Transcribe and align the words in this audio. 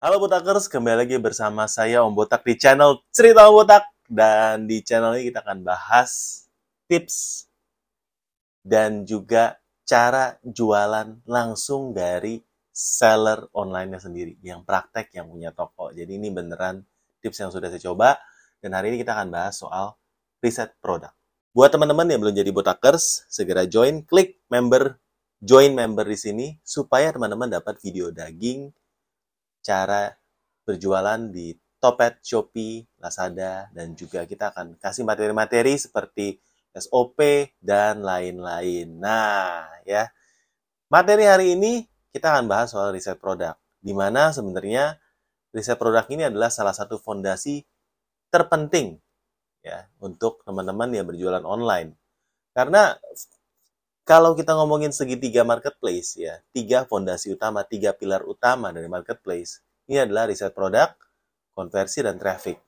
Halo 0.00 0.16
Botakers, 0.16 0.64
kembali 0.72 1.04
lagi 1.04 1.20
bersama 1.20 1.68
saya 1.68 2.00
Om 2.00 2.16
Botak 2.16 2.40
di 2.40 2.56
channel 2.56 3.04
Cerita 3.12 3.52
Om 3.52 3.60
Botak. 3.60 3.84
Dan 4.08 4.64
di 4.64 4.80
channel 4.80 5.20
ini 5.20 5.28
kita 5.28 5.44
akan 5.44 5.60
bahas 5.60 6.40
tips 6.88 7.44
dan 8.64 9.04
juga 9.04 9.60
cara 9.84 10.40
jualan 10.40 11.20
langsung 11.28 11.92
dari 11.92 12.40
seller 12.72 13.44
online-nya 13.52 14.00
sendiri. 14.00 14.40
Yang 14.40 14.64
praktek, 14.64 15.12
yang 15.20 15.28
punya 15.28 15.52
toko. 15.52 15.92
Jadi 15.92 16.16
ini 16.16 16.32
beneran 16.32 16.80
tips 17.20 17.36
yang 17.44 17.52
sudah 17.52 17.68
saya 17.68 17.84
coba. 17.92 18.16
Dan 18.56 18.72
hari 18.72 18.96
ini 18.96 19.04
kita 19.04 19.12
akan 19.12 19.28
bahas 19.28 19.60
soal 19.60 20.00
riset 20.40 20.80
produk. 20.80 21.12
Buat 21.52 21.76
teman-teman 21.76 22.08
yang 22.08 22.24
belum 22.24 22.32
jadi 22.32 22.48
Botakers, 22.48 23.28
segera 23.28 23.68
join, 23.68 24.00
klik 24.08 24.40
member, 24.48 24.96
join 25.44 25.76
member 25.76 26.08
di 26.08 26.16
sini, 26.16 26.46
supaya 26.64 27.12
teman-teman 27.12 27.52
dapat 27.52 27.76
video 27.84 28.08
daging, 28.08 28.72
cara 29.60 30.12
berjualan 30.66 31.30
di 31.30 31.56
Topet, 31.80 32.20
Shopee, 32.20 32.84
Lazada, 33.00 33.72
dan 33.72 33.96
juga 33.96 34.28
kita 34.28 34.52
akan 34.52 34.76
kasih 34.76 35.08
materi-materi 35.08 35.80
seperti 35.80 36.36
SOP 36.76 37.18
dan 37.58 38.04
lain-lain. 38.04 39.00
Nah, 39.00 39.64
ya. 39.88 40.12
Materi 40.92 41.24
hari 41.24 41.56
ini 41.56 41.88
kita 42.12 42.36
akan 42.36 42.50
bahas 42.50 42.74
soal 42.74 42.92
riset 42.92 43.16
produk. 43.16 43.56
Di 43.80 43.96
mana 43.96 44.28
sebenarnya 44.28 45.00
riset 45.56 45.80
produk 45.80 46.04
ini 46.12 46.28
adalah 46.28 46.52
salah 46.52 46.76
satu 46.76 47.00
fondasi 47.00 47.64
terpenting 48.28 49.00
ya 49.64 49.88
untuk 50.04 50.44
teman-teman 50.44 50.92
yang 50.92 51.08
berjualan 51.08 51.42
online. 51.42 51.96
Karena 52.52 52.92
kalau 54.04 54.34
kita 54.34 54.56
ngomongin 54.56 54.90
segitiga 54.90 55.44
marketplace 55.46 56.16
ya, 56.18 56.40
tiga 56.50 56.88
fondasi 56.88 57.32
utama, 57.34 57.62
tiga 57.62 57.94
pilar 57.94 58.26
utama 58.26 58.74
dari 58.74 58.88
marketplace 58.90 59.62
ini 59.90 60.06
adalah 60.06 60.30
riset 60.30 60.54
produk, 60.54 60.94
konversi, 61.50 62.06
dan 62.06 62.14
traffic. 62.14 62.62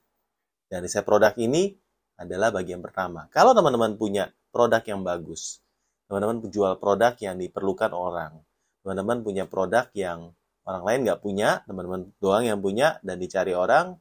Dan 0.67 0.83
riset 0.83 1.07
produk 1.07 1.31
ini 1.39 1.71
adalah 2.19 2.51
bagian 2.51 2.83
pertama. 2.83 3.31
Kalau 3.31 3.55
teman-teman 3.55 3.95
punya 3.95 4.27
produk 4.51 4.83
yang 4.83 5.07
bagus, 5.07 5.63
teman-teman 6.11 6.43
jual 6.51 6.75
produk 6.83 7.15
yang 7.23 7.39
diperlukan 7.39 7.95
orang, 7.95 8.43
teman-teman 8.83 9.23
punya 9.23 9.47
produk 9.47 9.87
yang 9.95 10.35
orang 10.67 10.83
lain 10.83 10.99
nggak 11.07 11.19
punya, 11.23 11.63
teman-teman 11.63 12.11
doang 12.19 12.43
yang 12.43 12.59
punya, 12.59 12.99
dan 13.07 13.15
dicari 13.23 13.55
orang, 13.55 13.95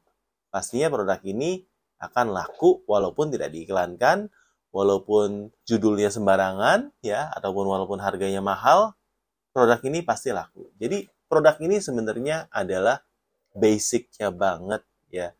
pastinya 0.50 0.90
produk 0.90 1.22
ini 1.22 1.62
akan 2.02 2.34
laku 2.34 2.82
walaupun 2.90 3.30
tidak 3.30 3.54
diiklankan, 3.54 4.26
walaupun 4.72 5.52
judulnya 5.68 6.08
sembarangan, 6.08 6.90
ya, 7.04 7.28
ataupun 7.36 7.68
walaupun 7.68 8.00
harganya 8.00 8.40
mahal, 8.40 8.96
produk 9.52 9.78
ini 9.84 10.00
pasti 10.02 10.32
laku. 10.32 10.72
Jadi 10.80 11.06
produk 11.28 11.54
ini 11.60 11.78
sebenarnya 11.78 12.48
adalah 12.48 13.04
basicnya 13.52 14.32
banget 14.32 14.82
ya. 15.12 15.36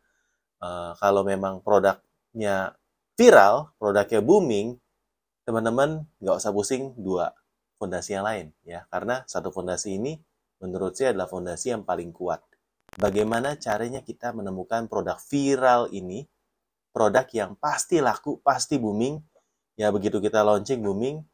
Uh, 0.63 0.95
kalau 1.01 1.25
memang 1.25 1.59
produknya 1.59 2.77
viral, 3.19 3.73
produknya 3.81 4.21
booming, 4.23 4.79
teman-teman 5.43 6.07
nggak 6.23 6.39
usah 6.39 6.55
pusing 6.55 6.95
dua 6.95 7.35
fondasi 7.75 8.15
yang 8.15 8.23
lain 8.23 8.55
ya, 8.63 8.87
karena 8.87 9.27
satu 9.27 9.51
fondasi 9.51 9.99
ini 9.99 10.15
menurut 10.63 10.95
saya 10.95 11.11
adalah 11.11 11.27
fondasi 11.27 11.75
yang 11.75 11.83
paling 11.83 12.15
kuat. 12.15 12.39
Bagaimana 12.95 13.59
caranya 13.59 13.99
kita 13.99 14.31
menemukan 14.31 14.87
produk 14.87 15.19
viral 15.19 15.91
ini, 15.91 16.23
produk 16.93 17.25
yang 17.33 17.57
pasti 17.57 17.97
laku, 17.99 18.37
pasti 18.45 18.77
booming, 18.77 19.17
ya 19.75 19.89
begitu 19.89 20.21
kita 20.21 20.45
launching 20.45 20.79
booming, 20.85 21.25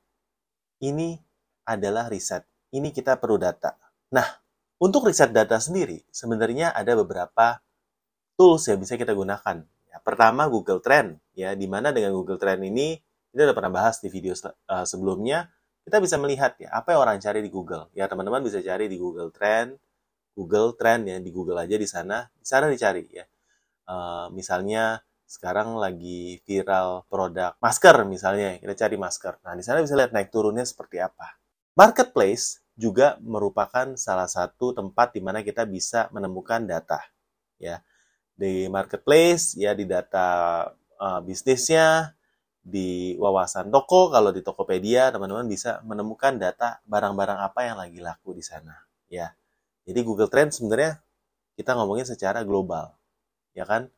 ini 0.80 1.20
adalah 1.68 2.08
riset. 2.08 2.48
Ini 2.72 2.90
kita 2.96 3.20
perlu 3.20 3.36
data. 3.36 3.76
Nah, 4.16 4.26
untuk 4.80 5.06
riset 5.06 5.36
data 5.36 5.60
sendiri, 5.60 6.02
sebenarnya 6.10 6.72
ada 6.72 6.96
beberapa 6.96 7.60
tools 8.40 8.64
yang 8.72 8.80
bisa 8.80 8.96
kita 8.96 9.12
gunakan. 9.12 9.68
Ya, 9.92 9.98
pertama, 10.00 10.48
Google 10.48 10.80
Trend. 10.80 11.20
Ya, 11.36 11.52
di 11.54 11.68
mana 11.68 11.92
dengan 11.92 12.16
Google 12.16 12.40
Trend 12.40 12.64
ini, 12.64 12.96
kita 13.30 13.52
udah 13.52 13.56
pernah 13.58 13.74
bahas 13.84 14.00
di 14.00 14.08
video 14.08 14.34
uh, 14.34 14.88
sebelumnya, 14.88 15.52
kita 15.84 16.00
bisa 16.00 16.16
melihat 16.16 16.56
ya 16.62 16.72
apa 16.72 16.96
yang 16.96 17.02
orang 17.04 17.18
cari 17.20 17.44
di 17.44 17.52
Google. 17.52 17.92
Ya, 17.92 18.08
teman-teman 18.08 18.40
bisa 18.40 18.64
cari 18.64 18.88
di 18.88 18.96
Google 18.96 19.30
Trend, 19.36 19.76
Google 20.34 20.78
Trend 20.80 21.12
ya, 21.12 21.18
di 21.20 21.30
Google 21.34 21.60
aja 21.60 21.76
di 21.76 21.88
sana, 21.90 22.24
di 22.32 22.48
sana 22.48 22.72
dicari 22.72 23.04
ya. 23.12 23.26
Uh, 23.90 24.30
misalnya 24.32 25.02
sekarang 25.30 25.78
lagi 25.78 26.42
viral 26.50 27.06
produk 27.06 27.54
masker 27.62 28.02
misalnya, 28.10 28.58
kita 28.58 28.74
cari 28.74 28.98
masker. 28.98 29.38
Nah, 29.46 29.54
di 29.54 29.62
sana 29.62 29.86
bisa 29.86 29.94
lihat 29.94 30.10
naik 30.10 30.34
turunnya 30.34 30.66
seperti 30.66 30.98
apa. 30.98 31.38
Marketplace 31.78 32.66
juga 32.80 33.20
merupakan 33.22 33.94
salah 34.00 34.26
satu 34.26 34.72
tempat 34.72 35.12
di 35.12 35.22
mana 35.22 35.44
kita 35.44 35.68
bisa 35.68 36.08
menemukan 36.16 36.64
data 36.64 37.04
ya 37.60 37.84
di 38.40 38.72
marketplace 38.72 39.60
ya 39.60 39.76
di 39.76 39.84
data 39.84 40.64
uh, 40.96 41.20
bisnisnya 41.20 42.16
di 42.64 43.20
wawasan 43.20 43.68
toko 43.68 44.08
kalau 44.08 44.32
di 44.32 44.40
Tokopedia 44.40 45.12
teman-teman 45.12 45.44
bisa 45.52 45.84
menemukan 45.84 46.40
data 46.40 46.80
barang-barang 46.88 47.40
apa 47.44 47.60
yang 47.68 47.76
lagi 47.84 48.00
laku 48.00 48.32
di 48.32 48.44
sana 48.48 48.80
ya 49.12 49.28
jadi 49.84 50.00
Google 50.08 50.32
Trends 50.32 50.64
sebenarnya 50.64 51.04
kita 51.60 51.76
ngomongin 51.76 52.08
secara 52.08 52.48
global 52.48 52.96
ya 53.52 53.68
kan 53.68 53.92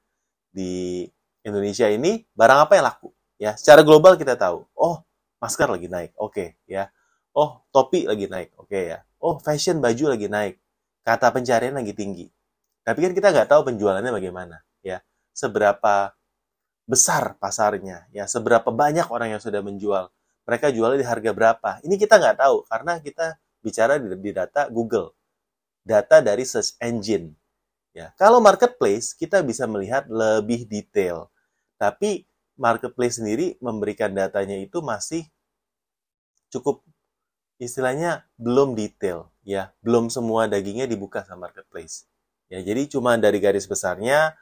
di 0.49 1.05
Indonesia 1.41 1.89
ini 1.89 2.25
barang 2.33 2.59
apa 2.69 2.73
yang 2.77 2.85
laku 2.85 3.09
ya 3.41 3.57
secara 3.57 3.81
global 3.81 4.15
kita 4.17 4.37
tahu 4.37 4.65
oh 4.77 5.01
masker 5.41 5.67
lagi 5.69 5.89
naik 5.89 6.13
oke 6.17 6.33
okay, 6.33 6.49
ya 6.69 6.89
Oh, 7.31 7.63
topi 7.71 8.03
lagi 8.03 8.27
naik. 8.27 8.51
Oke 8.59 8.75
okay, 8.75 8.83
ya. 8.95 8.99
Oh, 9.23 9.39
fashion 9.39 9.79
baju 9.79 10.15
lagi 10.15 10.27
naik. 10.27 10.59
Kata 11.01 11.31
pencarian 11.31 11.79
lagi 11.79 11.95
tinggi. 11.95 12.27
Tapi 12.83 12.99
kan 12.99 13.11
kita 13.15 13.27
nggak 13.31 13.47
tahu 13.47 13.61
penjualannya 13.71 14.11
bagaimana. 14.11 14.59
ya. 14.83 14.99
Seberapa 15.31 16.11
besar 16.83 17.39
pasarnya. 17.39 18.11
ya 18.11 18.27
Seberapa 18.27 18.67
banyak 18.67 19.07
orang 19.07 19.37
yang 19.37 19.41
sudah 19.41 19.63
menjual. 19.63 20.11
Mereka 20.43 20.75
jualnya 20.75 20.99
di 20.99 21.07
harga 21.07 21.31
berapa. 21.31 21.71
Ini 21.87 21.95
kita 21.95 22.19
nggak 22.19 22.37
tahu. 22.43 22.67
Karena 22.67 22.99
kita 22.99 23.39
bicara 23.63 23.95
di, 23.95 24.11
di 24.19 24.31
data 24.35 24.67
Google. 24.67 25.15
Data 25.87 26.19
dari 26.19 26.43
search 26.43 26.75
engine. 26.83 27.31
Ya, 27.91 28.15
kalau 28.15 28.39
marketplace 28.39 29.11
kita 29.15 29.43
bisa 29.43 29.67
melihat 29.67 30.07
lebih 30.07 30.67
detail. 30.67 31.30
Tapi 31.81 32.29
marketplace 32.61 33.17
sendiri 33.17 33.57
memberikan 33.57 34.13
datanya 34.13 34.53
itu 34.61 34.85
masih 34.85 35.25
cukup 36.53 36.85
istilahnya 37.57 38.29
belum 38.37 38.77
detail 38.77 39.33
ya. 39.41 39.73
Belum 39.81 40.13
semua 40.13 40.45
dagingnya 40.45 40.85
dibuka 40.85 41.25
sama 41.25 41.49
marketplace. 41.49 42.05
Ya 42.53 42.61
jadi 42.61 42.85
cuma 42.85 43.17
dari 43.17 43.41
garis 43.41 43.65
besarnya 43.65 44.37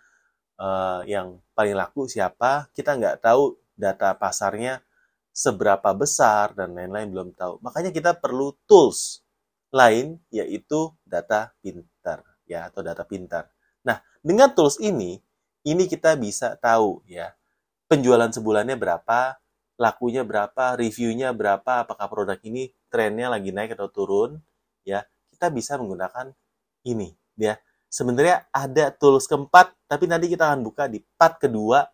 uh, 0.59 1.07
yang 1.07 1.39
paling 1.55 1.79
laku 1.79 2.11
siapa 2.11 2.67
kita 2.75 2.99
nggak 2.99 3.23
tahu 3.23 3.55
data 3.79 4.11
pasarnya 4.19 4.83
seberapa 5.31 5.95
besar 5.95 6.51
dan 6.59 6.75
lain-lain 6.75 7.07
belum 7.07 7.29
tahu. 7.39 7.63
Makanya 7.63 7.95
kita 7.95 8.19
perlu 8.19 8.51
tools 8.67 9.23
lain 9.71 10.19
yaitu 10.27 10.91
data 11.07 11.55
pintar 11.63 12.25
ya 12.43 12.67
atau 12.67 12.83
data 12.83 13.07
pintar. 13.07 13.47
Nah 13.87 14.03
dengan 14.19 14.51
tools 14.51 14.81
ini 14.83 15.21
ini 15.69 15.85
kita 15.85 16.17
bisa 16.17 16.57
tahu 16.57 17.05
ya 17.05 17.37
penjualan 17.85 18.33
sebulannya 18.33 18.73
berapa 18.73 19.37
lakunya 19.79 20.27
berapa, 20.27 20.75
reviewnya 20.75 21.31
berapa, 21.31 21.87
apakah 21.87 22.11
produk 22.11 22.35
ini 22.43 22.75
trennya 22.91 23.31
lagi 23.31 23.55
naik 23.55 23.79
atau 23.79 23.87
turun, 23.87 24.43
ya 24.83 25.07
kita 25.31 25.47
bisa 25.55 25.79
menggunakan 25.79 26.35
ini, 26.83 27.15
ya. 27.39 27.55
Sebenarnya 27.89 28.45
ada 28.53 28.93
tools 28.93 29.25
keempat, 29.25 29.73
tapi 29.89 30.05
nanti 30.05 30.29
kita 30.29 30.51
akan 30.51 30.61
buka 30.61 30.85
di 30.85 31.01
part 31.17 31.41
kedua 31.41 31.89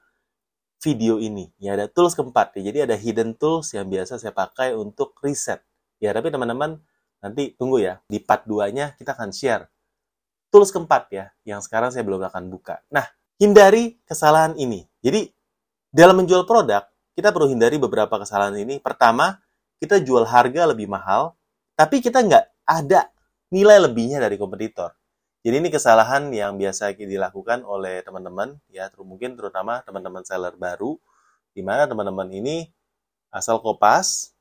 video 0.83 1.21
ini. 1.23 1.47
Ya 1.55 1.77
ada 1.77 1.87
tools 1.87 2.17
keempat, 2.17 2.57
ya. 2.59 2.67
Jadi 2.67 2.83
ada 2.83 2.97
hidden 2.99 3.31
tools 3.37 3.71
yang 3.71 3.87
biasa 3.87 4.19
saya 4.19 4.35
pakai 4.35 4.75
untuk 4.75 5.15
riset. 5.23 5.63
Ya, 6.03 6.11
tapi 6.11 6.33
teman-teman 6.35 6.83
nanti 7.23 7.55
tunggu 7.55 7.79
ya. 7.79 8.03
Di 8.11 8.19
part 8.19 8.43
2-nya 8.43 8.99
kita 8.99 9.15
akan 9.15 9.31
share 9.31 9.71
tools 10.51 10.75
keempat 10.75 11.03
ya, 11.15 11.25
yang 11.47 11.63
sekarang 11.63 11.95
saya 11.95 12.03
belum 12.03 12.27
akan 12.27 12.51
buka. 12.51 12.83
Nah, 12.91 13.07
hindari 13.41 13.99
kesalahan 14.07 14.55
ini. 14.55 14.87
Jadi, 15.03 15.29
dalam 15.91 16.19
menjual 16.19 16.43
produk, 16.43 16.87
kita 17.15 17.31
perlu 17.31 17.47
hindari 17.47 17.79
beberapa 17.79 18.19
kesalahan 18.19 18.59
ini. 18.59 18.83
Pertama, 18.83 19.39
kita 19.79 19.99
jual 20.03 20.27
harga 20.27 20.67
lebih 20.67 20.87
mahal, 20.87 21.35
tapi 21.75 21.99
kita 22.03 22.23
nggak 22.23 22.45
ada 22.67 23.11
nilai 23.51 23.79
lebihnya 23.79 24.19
dari 24.19 24.35
kompetitor. 24.35 24.91
Jadi 25.45 25.61
ini 25.61 25.69
kesalahan 25.69 26.33
yang 26.33 26.57
biasa 26.57 26.97
dilakukan 26.97 27.61
oleh 27.61 28.01
teman-teman, 28.01 28.57
ya 28.73 28.89
mungkin 28.97 29.37
terutama 29.37 29.85
teman-teman 29.85 30.25
seller 30.25 30.57
baru, 30.57 30.97
di 31.53 31.61
mana 31.61 31.85
teman-teman 31.85 32.25
ini 32.33 32.73
asal 33.29 33.61
kopas 33.61 34.33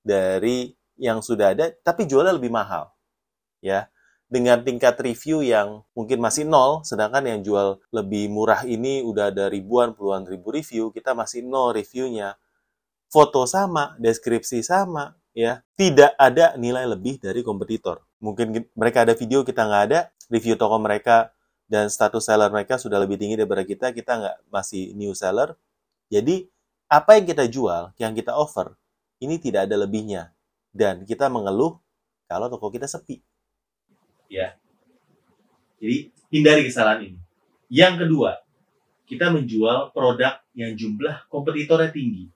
dari 0.00 0.72
yang 0.96 1.20
sudah 1.20 1.52
ada, 1.52 1.68
tapi 1.84 2.08
jualnya 2.08 2.32
lebih 2.32 2.48
mahal, 2.48 2.88
ya 3.60 3.84
dengan 4.26 4.58
tingkat 4.66 4.98
review 4.98 5.38
yang 5.42 5.86
mungkin 5.94 6.18
masih 6.18 6.46
nol, 6.46 6.82
sedangkan 6.82 7.22
yang 7.22 7.40
jual 7.46 7.78
lebih 7.94 8.26
murah 8.26 8.66
ini 8.66 9.02
udah 9.06 9.30
ada 9.30 9.46
ribuan, 9.46 9.94
puluhan 9.94 10.26
ribu 10.26 10.50
review, 10.50 10.90
kita 10.90 11.14
masih 11.14 11.46
nol 11.46 11.74
reviewnya. 11.74 12.34
Foto 13.06 13.46
sama, 13.46 13.94
deskripsi 14.02 14.66
sama, 14.66 15.14
ya. 15.30 15.62
Tidak 15.78 16.18
ada 16.18 16.58
nilai 16.58 16.90
lebih 16.90 17.22
dari 17.22 17.46
kompetitor. 17.46 18.02
Mungkin 18.18 18.74
mereka 18.74 19.06
ada 19.06 19.14
video, 19.14 19.46
kita 19.46 19.62
nggak 19.62 19.82
ada, 19.92 20.10
review 20.26 20.58
toko 20.58 20.74
mereka 20.82 21.30
dan 21.70 21.86
status 21.86 22.26
seller 22.26 22.50
mereka 22.50 22.78
sudah 22.78 22.98
lebih 22.98 23.18
tinggi 23.18 23.38
daripada 23.38 23.62
kita, 23.62 23.94
kita 23.94 24.12
nggak 24.18 24.36
masih 24.50 24.90
new 24.98 25.14
seller. 25.14 25.54
Jadi, 26.10 26.50
apa 26.90 27.18
yang 27.18 27.26
kita 27.30 27.46
jual, 27.46 27.94
yang 27.98 28.14
kita 28.14 28.34
offer, 28.34 28.74
ini 29.22 29.38
tidak 29.38 29.70
ada 29.70 29.78
lebihnya. 29.78 30.34
Dan 30.74 31.06
kita 31.06 31.30
mengeluh 31.30 31.78
kalau 32.26 32.50
toko 32.50 32.74
kita 32.74 32.90
sepi. 32.90 33.22
Ya. 34.26 34.58
Jadi, 35.78 36.10
hindari 36.32 36.62
kesalahan 36.66 37.12
ini. 37.12 37.20
Yang 37.70 38.06
kedua, 38.06 38.42
kita 39.06 39.30
menjual 39.30 39.94
produk 39.94 40.42
yang 40.56 40.74
jumlah 40.74 41.30
kompetitornya 41.30 41.90
tinggi. 41.94 42.26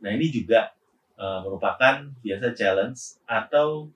Nah, 0.00 0.10
ini 0.12 0.28
juga 0.32 0.72
uh, 1.20 1.44
merupakan 1.44 2.08
biasa 2.20 2.56
challenge 2.56 3.20
atau 3.28 3.92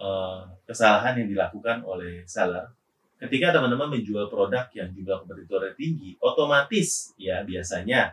uh, 0.00 0.48
kesalahan 0.64 1.20
yang 1.20 1.28
dilakukan 1.32 1.84
oleh 1.84 2.24
seller 2.24 2.76
ketika 3.16 3.56
teman-teman 3.56 3.96
menjual 3.96 4.28
produk 4.28 4.68
yang 4.76 4.92
jumlah 4.92 5.24
kompetitornya 5.24 5.72
tinggi, 5.72 6.20
otomatis 6.20 7.16
ya 7.16 7.40
biasanya 7.44 8.12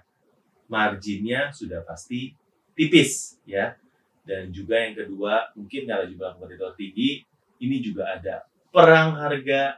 marginnya 0.72 1.52
sudah 1.52 1.84
pasti 1.84 2.32
tipis 2.76 3.40
ya. 3.44 3.76
Dan 4.24 4.56
juga 4.56 4.80
yang 4.80 4.96
kedua, 4.96 5.52
mungkin 5.52 5.84
kalau 5.84 6.08
jumlah 6.08 6.40
kompetitor 6.40 6.72
tinggi, 6.80 7.28
ini 7.60 7.84
juga 7.84 8.08
ada 8.16 8.48
perang 8.74 9.14
harga, 9.22 9.78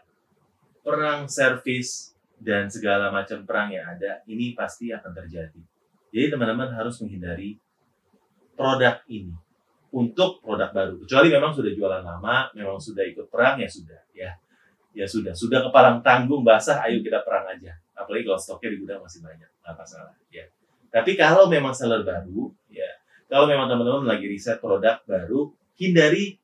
perang 0.79 1.27
servis, 1.27 2.15
dan 2.39 2.71
segala 2.71 3.11
macam 3.11 3.43
perang 3.43 3.75
yang 3.75 3.83
ada, 3.83 4.23
ini 4.25 4.55
pasti 4.55 4.95
akan 4.95 5.11
terjadi. 5.11 5.61
Jadi 6.15 6.25
teman-teman 6.31 6.71
harus 6.71 6.95
menghindari 7.03 7.59
produk 8.55 9.03
ini 9.11 9.35
untuk 9.91 10.39
produk 10.39 10.71
baru. 10.71 10.95
Kecuali 11.03 11.27
memang 11.27 11.51
sudah 11.51 11.71
jualan 11.75 12.03
lama, 12.07 12.49
memang 12.55 12.79
sudah 12.79 13.03
ikut 13.03 13.27
perang, 13.27 13.59
ya 13.59 13.67
sudah. 13.67 13.99
ya 14.15 14.31
ya 14.95 15.03
sudah 15.03 15.35
sudah 15.35 15.59
kepalang 15.67 15.99
tanggung 15.99 16.41
basah 16.41 16.79
ayo 16.87 17.03
kita 17.03 17.19
perang 17.27 17.51
aja 17.51 17.75
apalagi 17.99 18.23
kalau 18.23 18.39
stoknya 18.39 18.71
di 18.71 18.77
gudang 18.79 19.03
masih 19.03 19.19
banyak 19.19 19.49
nggak 19.61 19.75
masalah 19.75 20.15
ya 20.31 20.47
tapi 20.87 21.19
kalau 21.19 21.51
memang 21.51 21.75
seller 21.75 22.07
baru 22.07 22.47
ya 22.71 22.87
kalau 23.27 23.45
memang 23.51 23.67
teman-teman 23.67 24.07
lagi 24.07 24.31
riset 24.31 24.63
produk 24.63 25.03
baru 25.03 25.51
hindari 25.75 26.39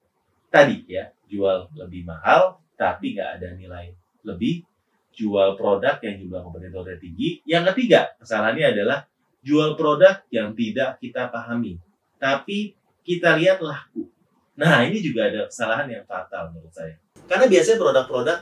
tadi 0.52 0.84
ya 0.92 1.08
jual 1.32 1.72
lebih 1.80 2.04
mahal 2.04 2.60
tapi 2.76 3.16
nggak 3.16 3.40
ada 3.40 3.48
nilai 3.56 3.96
lebih. 4.28 4.68
Jual 5.12 5.60
produk 5.60 6.00
yang 6.04 6.24
jumlah 6.24 6.40
kompetitornya 6.40 6.98
tinggi. 7.00 7.44
Yang 7.44 7.76
ketiga 7.76 8.16
kesalahannya 8.20 8.66
adalah 8.76 9.00
jual 9.44 9.76
produk 9.76 10.24
yang 10.32 10.56
tidak 10.56 11.00
kita 11.00 11.28
pahami. 11.28 11.80
Tapi 12.16 12.76
kita 13.04 13.36
lihat 13.40 13.60
laku. 13.60 14.08
Nah 14.56 14.84
ini 14.88 15.04
juga 15.04 15.28
ada 15.28 15.48
kesalahan 15.52 15.88
yang 15.92 16.04
fatal 16.08 16.52
menurut 16.56 16.72
saya. 16.72 16.96
Karena 17.28 17.46
biasanya 17.48 17.80
produk-produk 17.80 18.40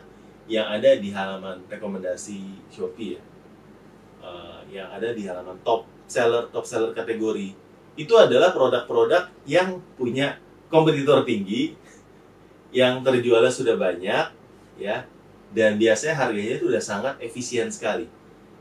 yang 0.49 0.65
ada 0.65 0.89
di 0.97 1.09
halaman 1.13 1.57
rekomendasi 1.69 2.69
Shopee 2.73 3.17
ya, 3.17 3.21
uh, 4.21 4.61
yang 4.69 4.89
ada 4.89 5.13
di 5.13 5.25
halaman 5.29 5.61
top 5.61 5.85
seller 6.09 6.49
top 6.49 6.65
seller 6.65 6.91
kategori 6.93 7.53
itu 7.97 8.13
adalah 8.17 8.49
produk-produk 8.55 9.29
yang 9.45 9.77
punya 9.93 10.41
kompetitor 10.71 11.21
tinggi, 11.27 11.75
yang 12.69 13.01
terjualnya 13.01 13.49
sudah 13.49 13.75
banyak, 13.75 14.25
ya, 14.77 15.05
dan 15.53 15.81
biasanya 15.81 16.15
harganya 16.17 16.61
itu 16.61 16.69
udah 16.69 16.83
sangat 16.83 17.17
efisien 17.21 17.69
sekali. 17.73 18.05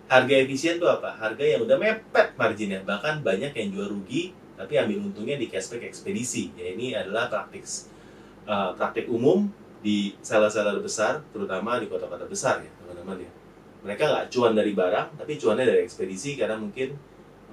Harga 0.09 0.35
efisien 0.41 0.81
itu 0.81 0.89
apa? 0.89 1.13
Harga 1.13 1.45
yang 1.45 1.61
udah 1.69 1.77
mepet 1.77 2.33
marginnya, 2.41 2.81
bahkan 2.81 3.21
banyak 3.21 3.53
yang 3.53 3.69
jual 3.73 3.89
rugi 3.93 4.33
tapi 4.59 4.75
ambil 4.75 5.07
untungnya 5.07 5.39
di 5.39 5.47
cashback 5.47 5.87
ekspedisi. 5.87 6.51
Ya 6.59 6.75
ini 6.75 6.91
adalah 6.91 7.31
praktik 7.31 7.63
uh, 8.49 8.75
praktik 8.75 9.07
umum 9.07 9.47
di 9.79 10.19
seller-seller 10.19 10.83
besar, 10.83 11.23
terutama 11.31 11.79
di 11.79 11.87
kota-kota 11.87 12.27
besar 12.27 12.59
ya 12.67 12.71
teman-teman 12.83 13.23
ya. 13.23 13.31
Mereka 13.87 14.03
nggak 14.03 14.27
cuan 14.35 14.59
dari 14.59 14.75
barang, 14.75 15.15
tapi 15.15 15.39
cuannya 15.39 15.63
dari 15.63 15.81
ekspedisi 15.87 16.35
karena 16.35 16.59
mungkin 16.59 16.99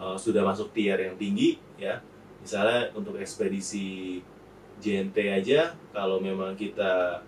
uh, 0.01 0.17
sudah 0.17 0.41
masuk 0.41 0.73
tier 0.73 0.97
yang 0.97 1.13
tinggi 1.19 1.61
ya. 1.77 2.01
Misalnya 2.41 2.89
untuk 2.97 3.21
ekspedisi 3.21 4.17
JNT 4.83 5.17
aja, 5.31 5.73
kalau 5.95 6.19
memang 6.19 6.53
kita 6.55 7.23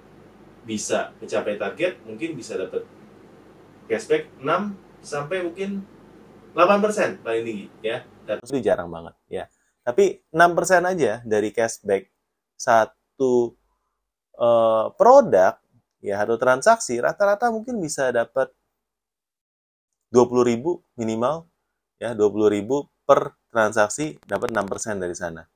bisa 0.67 1.15
mencapai 1.23 1.55
target, 1.55 2.03
mungkin 2.03 2.35
bisa 2.35 2.59
dapat 2.59 2.83
cashback 3.87 4.27
6 4.43 4.75
sampai 4.99 5.47
mungkin 5.47 5.87
8% 6.51 7.23
paling 7.23 7.43
tinggi 7.47 7.67
ya. 7.79 8.03
Dan 8.27 8.43
itu 8.43 8.59
jarang 8.59 8.91
banget 8.91 9.15
ya. 9.31 9.45
Tapi 9.87 10.19
6% 10.35 10.91
aja 10.91 11.23
dari 11.23 11.49
cashback 11.55 12.11
satu 12.59 13.55
uh, 14.35 14.91
produk 14.99 15.55
ya 16.03 16.19
atau 16.19 16.35
transaksi 16.35 16.99
rata-rata 16.99 17.47
mungkin 17.53 17.79
bisa 17.79 18.11
dapat 18.11 18.51
20.000 20.11 20.59
minimal 20.99 21.47
ya 21.99 22.11
20.000 22.11 22.67
per 23.07 23.37
transaksi 23.47 24.19
dapat 24.27 24.51
6% 24.51 24.99
dari 25.03 25.15
sana. 25.15 25.47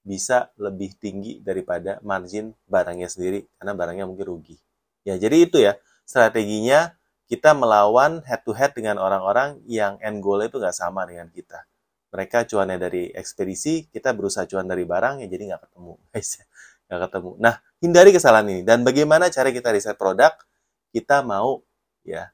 Bisa 0.00 0.48
lebih 0.56 0.96
tinggi 0.96 1.44
daripada 1.44 2.00
margin 2.00 2.56
barangnya 2.66 3.08
sendiri 3.08 3.44
karena 3.60 3.72
barangnya 3.76 4.04
mungkin 4.08 4.26
rugi. 4.26 4.56
Ya, 5.04 5.16
jadi 5.16 5.36
itu 5.48 5.60
ya 5.60 5.76
strateginya 6.04 6.96
kita 7.30 7.54
melawan 7.54 8.26
head 8.26 8.42
to 8.42 8.50
head 8.50 8.74
dengan 8.74 8.98
orang-orang 8.98 9.62
yang 9.70 10.02
end 10.02 10.18
goal 10.18 10.42
itu 10.42 10.58
nggak 10.58 10.74
sama 10.74 11.06
dengan 11.06 11.30
kita. 11.30 11.62
Mereka 12.10 12.50
cuannya 12.50 12.74
dari 12.74 13.06
ekspedisi, 13.14 13.86
kita 13.86 14.10
berusaha 14.10 14.42
cuan 14.50 14.66
dari 14.66 14.82
barang 14.82 15.22
ya 15.22 15.26
jadi 15.30 15.54
nggak 15.54 15.62
ketemu, 15.70 15.92
guys 16.10 16.30
nggak 16.90 17.00
ketemu. 17.06 17.30
Nah, 17.38 17.54
hindari 17.78 18.10
kesalahan 18.10 18.46
ini. 18.50 18.62
Dan 18.66 18.82
bagaimana 18.82 19.30
cara 19.30 19.54
kita 19.54 19.70
riset 19.70 19.94
produk? 19.94 20.34
Kita 20.90 21.22
mau 21.22 21.62
ya 22.02 22.26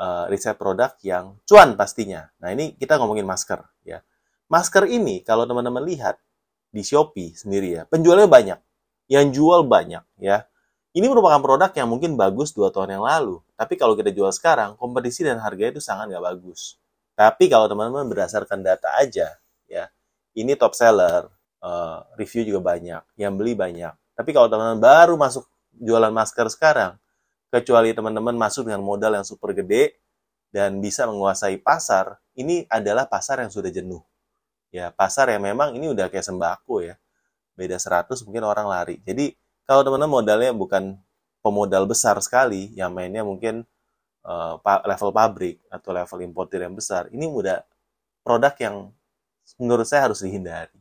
uh, 0.00 0.24
riset 0.32 0.56
produk 0.56 0.96
yang 1.04 1.36
cuan 1.44 1.76
pastinya. 1.76 2.32
Nah, 2.40 2.56
ini 2.56 2.72
kita 2.80 2.96
ngomongin 2.96 3.28
masker 3.28 3.60
ya. 3.84 4.00
Masker 4.48 4.88
ini 4.88 5.20
kalau 5.20 5.44
teman-teman 5.44 5.84
lihat 5.84 6.16
di 6.70 6.82
Shopee 6.86 7.34
sendiri 7.34 7.76
ya, 7.76 7.82
penjualnya 7.86 8.30
banyak. 8.30 8.58
Yang 9.10 9.26
jual 9.42 9.66
banyak 9.66 10.06
ya. 10.22 10.46
Ini 10.90 11.06
merupakan 11.06 11.38
produk 11.38 11.70
yang 11.70 11.86
mungkin 11.86 12.18
bagus 12.18 12.50
dua 12.50 12.74
tahun 12.74 12.98
yang 12.98 13.04
lalu. 13.06 13.38
Tapi 13.54 13.78
kalau 13.78 13.94
kita 13.94 14.10
jual 14.10 14.30
sekarang, 14.34 14.74
kompetisi 14.74 15.22
dan 15.22 15.38
harganya 15.38 15.78
itu 15.78 15.82
sangat 15.82 16.10
nggak 16.10 16.24
bagus. 16.34 16.78
Tapi 17.14 17.46
kalau 17.46 17.70
teman-teman 17.70 18.10
berdasarkan 18.10 18.58
data 18.58 18.90
aja, 18.98 19.38
ya, 19.70 19.86
ini 20.34 20.58
top 20.58 20.74
seller, 20.74 21.30
uh, 21.62 22.02
review 22.18 22.42
juga 22.42 22.74
banyak, 22.74 23.02
yang 23.14 23.38
beli 23.38 23.54
banyak. 23.54 23.94
Tapi 24.18 24.30
kalau 24.34 24.50
teman-teman 24.50 24.82
baru 24.82 25.14
masuk 25.14 25.46
jualan 25.78 26.10
masker 26.10 26.50
sekarang, 26.50 26.98
kecuali 27.54 27.94
teman-teman 27.94 28.34
masuk 28.34 28.66
dengan 28.66 28.82
modal 28.82 29.14
yang 29.14 29.26
super 29.26 29.54
gede 29.54 29.94
dan 30.50 30.82
bisa 30.82 31.06
menguasai 31.06 31.62
pasar, 31.62 32.18
ini 32.34 32.66
adalah 32.66 33.06
pasar 33.06 33.42
yang 33.46 33.52
sudah 33.54 33.70
jenuh. 33.70 34.02
Ya, 34.70 34.94
pasar 34.94 35.30
yang 35.34 35.42
memang 35.42 35.74
ini 35.74 35.90
udah 35.90 36.06
kayak 36.06 36.22
sembako 36.22 36.86
ya. 36.86 36.94
Beda 37.58 37.76
100 37.76 38.22
mungkin 38.26 38.46
orang 38.46 38.66
lari. 38.70 39.02
Jadi, 39.02 39.34
kalau 39.66 39.82
teman-teman 39.82 40.22
modalnya 40.22 40.54
bukan 40.54 40.94
pemodal 41.42 41.90
besar 41.90 42.16
sekali, 42.22 42.70
yang 42.78 42.94
mainnya 42.94 43.26
mungkin 43.26 43.66
uh, 44.24 44.62
level 44.62 45.10
pabrik 45.10 45.58
atau 45.68 45.90
level 45.90 46.18
importer 46.22 46.62
yang 46.62 46.74
besar, 46.76 47.10
ini 47.10 47.26
udah 47.26 47.60
produk 48.22 48.54
yang 48.62 48.76
menurut 49.58 49.88
saya 49.88 50.06
harus 50.10 50.22
dihindari 50.22 50.78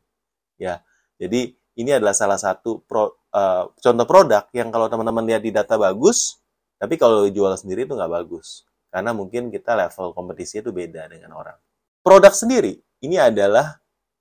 ya. 0.60 0.84
Jadi 1.18 1.56
ini 1.80 1.90
adalah 1.96 2.12
salah 2.12 2.36
satu 2.36 2.84
pro, 2.84 3.16
uh, 3.32 3.72
contoh 3.80 4.06
produk 4.06 4.44
yang 4.52 4.70
kalau 4.70 4.92
teman-teman 4.92 5.24
lihat 5.24 5.42
di 5.42 5.52
data 5.56 5.80
bagus, 5.80 6.38
tapi 6.76 7.00
kalau 7.00 7.26
jual 7.32 7.56
sendiri 7.56 7.88
itu 7.88 7.96
nggak 7.96 8.12
bagus. 8.12 8.68
Karena 8.92 9.16
mungkin 9.16 9.48
kita 9.54 9.80
level 9.80 10.12
kompetisi 10.12 10.60
itu 10.60 10.76
beda 10.76 11.08
dengan 11.08 11.32
orang. 11.40 11.56
Produk 12.04 12.34
sendiri, 12.36 12.82
ini 13.00 13.16
adalah 13.20 13.80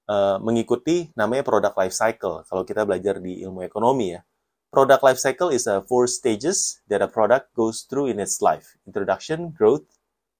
uh, 0.09 0.39
mengikuti 0.43 1.11
namanya 1.15 1.45
product 1.45 1.77
life 1.77 1.95
cycle. 1.95 2.43
Kalau 2.47 2.63
kita 2.63 2.87
belajar 2.89 3.19
di 3.19 3.43
ilmu 3.45 3.63
ekonomi 3.63 4.17
ya. 4.19 4.23
Product 4.69 5.01
life 5.01 5.21
cycle 5.21 5.49
is 5.49 5.65
a 5.65 5.81
four 5.89 6.05
stages 6.05 6.85
that 6.93 7.01
a 7.01 7.09
product 7.09 7.57
goes 7.57 7.89
through 7.89 8.13
in 8.13 8.21
its 8.21 8.45
life. 8.45 8.77
Introduction, 8.85 9.57
growth, 9.57 9.89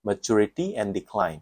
maturity, 0.05 0.77
and 0.77 0.93
decline. 0.93 1.41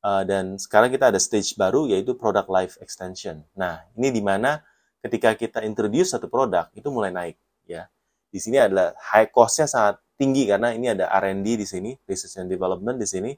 Uh, 0.00 0.24
dan 0.24 0.56
sekarang 0.56 0.94
kita 0.94 1.10
ada 1.12 1.20
stage 1.20 1.58
baru 1.58 1.90
yaitu 1.90 2.14
product 2.14 2.48
life 2.48 2.78
extension. 2.80 3.44
Nah, 3.52 3.82
ini 3.98 4.14
di 4.14 4.22
mana 4.22 4.62
ketika 5.02 5.34
kita 5.36 5.60
introduce 5.66 6.14
satu 6.14 6.30
produk 6.30 6.70
itu 6.72 6.88
mulai 6.88 7.12
naik 7.12 7.36
ya. 7.68 7.90
Di 8.30 8.38
sini 8.38 8.62
adalah 8.62 8.94
high 8.94 9.28
cost-nya 9.28 9.66
sangat 9.66 9.98
tinggi 10.14 10.46
karena 10.46 10.70
ini 10.70 10.86
ada 10.94 11.10
R&D 11.10 11.58
di 11.58 11.66
sini, 11.66 11.90
research 12.06 12.38
and 12.38 12.46
development 12.46 13.02
di 13.02 13.08
sini. 13.10 13.34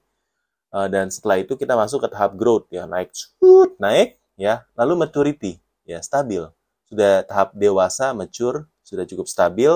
Uh, 0.72 0.88
dan 0.88 1.12
setelah 1.12 1.36
itu 1.44 1.52
kita 1.54 1.76
masuk 1.76 2.02
ke 2.02 2.08
tahap 2.08 2.32
growth 2.32 2.64
ya, 2.72 2.88
naik 2.88 3.12
cut, 3.12 3.76
naik 3.76 4.16
ya. 4.40 4.64
Lalu 4.72 5.04
maturity 5.04 5.60
ya, 5.84 6.00
stabil. 6.00 6.40
Sudah 6.88 7.28
tahap 7.28 7.52
dewasa, 7.52 8.16
mature, 8.16 8.66
sudah 8.80 9.04
cukup 9.04 9.28
stabil 9.28 9.72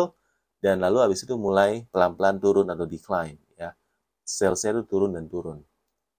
dan 0.64 0.80
lalu 0.80 1.04
habis 1.04 1.20
itu 1.20 1.36
mulai 1.36 1.84
pelan-pelan 1.92 2.40
turun 2.40 2.66
atau 2.72 2.88
decline 2.88 3.36
ya. 3.60 3.76
Salesnya 4.24 4.80
itu 4.80 4.88
turun 4.88 5.12
dan 5.12 5.28
turun. 5.28 5.60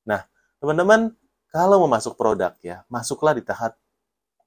Nah, 0.06 0.24
Teman-teman, 0.58 1.14
kalau 1.54 1.86
mau 1.86 1.90
masuk 1.90 2.18
produk 2.18 2.58
ya, 2.66 2.82
masuklah 2.90 3.38
di 3.38 3.46
tahap 3.46 3.78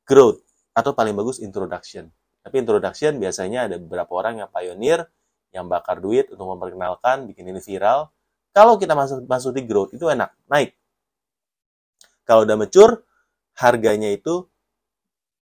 growth 0.03 0.43
atau 0.75 0.91
paling 0.91 1.15
bagus 1.15 1.39
introduction. 1.39 2.11
Tapi 2.43 2.67
introduction 2.67 3.23
biasanya 3.23 3.71
ada 3.71 3.77
beberapa 3.79 4.11
orang 4.19 4.43
yang 4.43 4.51
pioneer 4.51 5.07
yang 5.55 5.71
bakar 5.71 6.03
duit 6.03 6.31
untuk 6.35 6.51
memperkenalkan, 6.51 7.31
bikin 7.31 7.47
ini 7.47 7.63
viral. 7.63 8.11
Kalau 8.50 8.75
kita 8.76 8.99
masuk 8.99 9.26
masuk 9.30 9.54
di 9.54 9.62
growth 9.62 9.95
itu 9.95 10.11
enak, 10.11 10.35
naik. 10.50 10.75
Kalau 12.26 12.47
udah 12.47 12.57
mature, 12.59 13.02
harganya 13.59 14.11
itu 14.11 14.47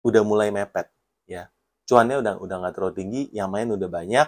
udah 0.07 0.23
mulai 0.23 0.51
mepet, 0.55 0.91
ya. 1.27 1.51
Cuannya 1.85 2.23
udah 2.23 2.35
udah 2.39 2.57
nggak 2.65 2.75
terlalu 2.75 2.95
tinggi, 2.95 3.23
yang 3.35 3.51
main 3.51 3.69
udah 3.71 3.89
banyak, 3.91 4.27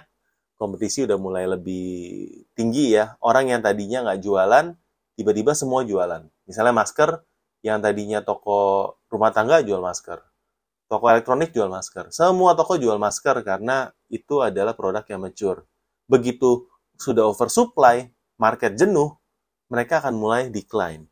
kompetisi 0.58 1.04
udah 1.04 1.18
mulai 1.20 1.44
lebih 1.46 2.26
tinggi 2.56 2.96
ya. 2.96 3.14
Orang 3.22 3.52
yang 3.52 3.60
tadinya 3.62 4.02
nggak 4.08 4.20
jualan, 4.24 4.66
tiba-tiba 5.14 5.52
semua 5.52 5.84
jualan. 5.84 6.26
Misalnya 6.48 6.74
masker, 6.74 7.22
yang 7.64 7.78
tadinya 7.82 8.22
toko 8.22 8.94
rumah 9.10 9.30
tangga 9.34 9.62
jual 9.62 9.82
masker. 9.82 10.22
Toko 10.86 11.04
elektronik 11.10 11.50
jual 11.50 11.66
masker. 11.66 12.14
Semua 12.14 12.54
toko 12.54 12.78
jual 12.78 12.96
masker 12.96 13.42
karena 13.42 13.90
itu 14.06 14.38
adalah 14.38 14.78
produk 14.78 15.02
yang 15.10 15.18
mature. 15.18 15.66
Begitu 16.06 16.70
sudah 16.94 17.26
oversupply, 17.26 18.06
market 18.36 18.76
jenuh, 18.76 19.16
mereka 19.68 20.04
akan 20.04 20.14
mulai 20.16 20.42
decline. 20.48 21.08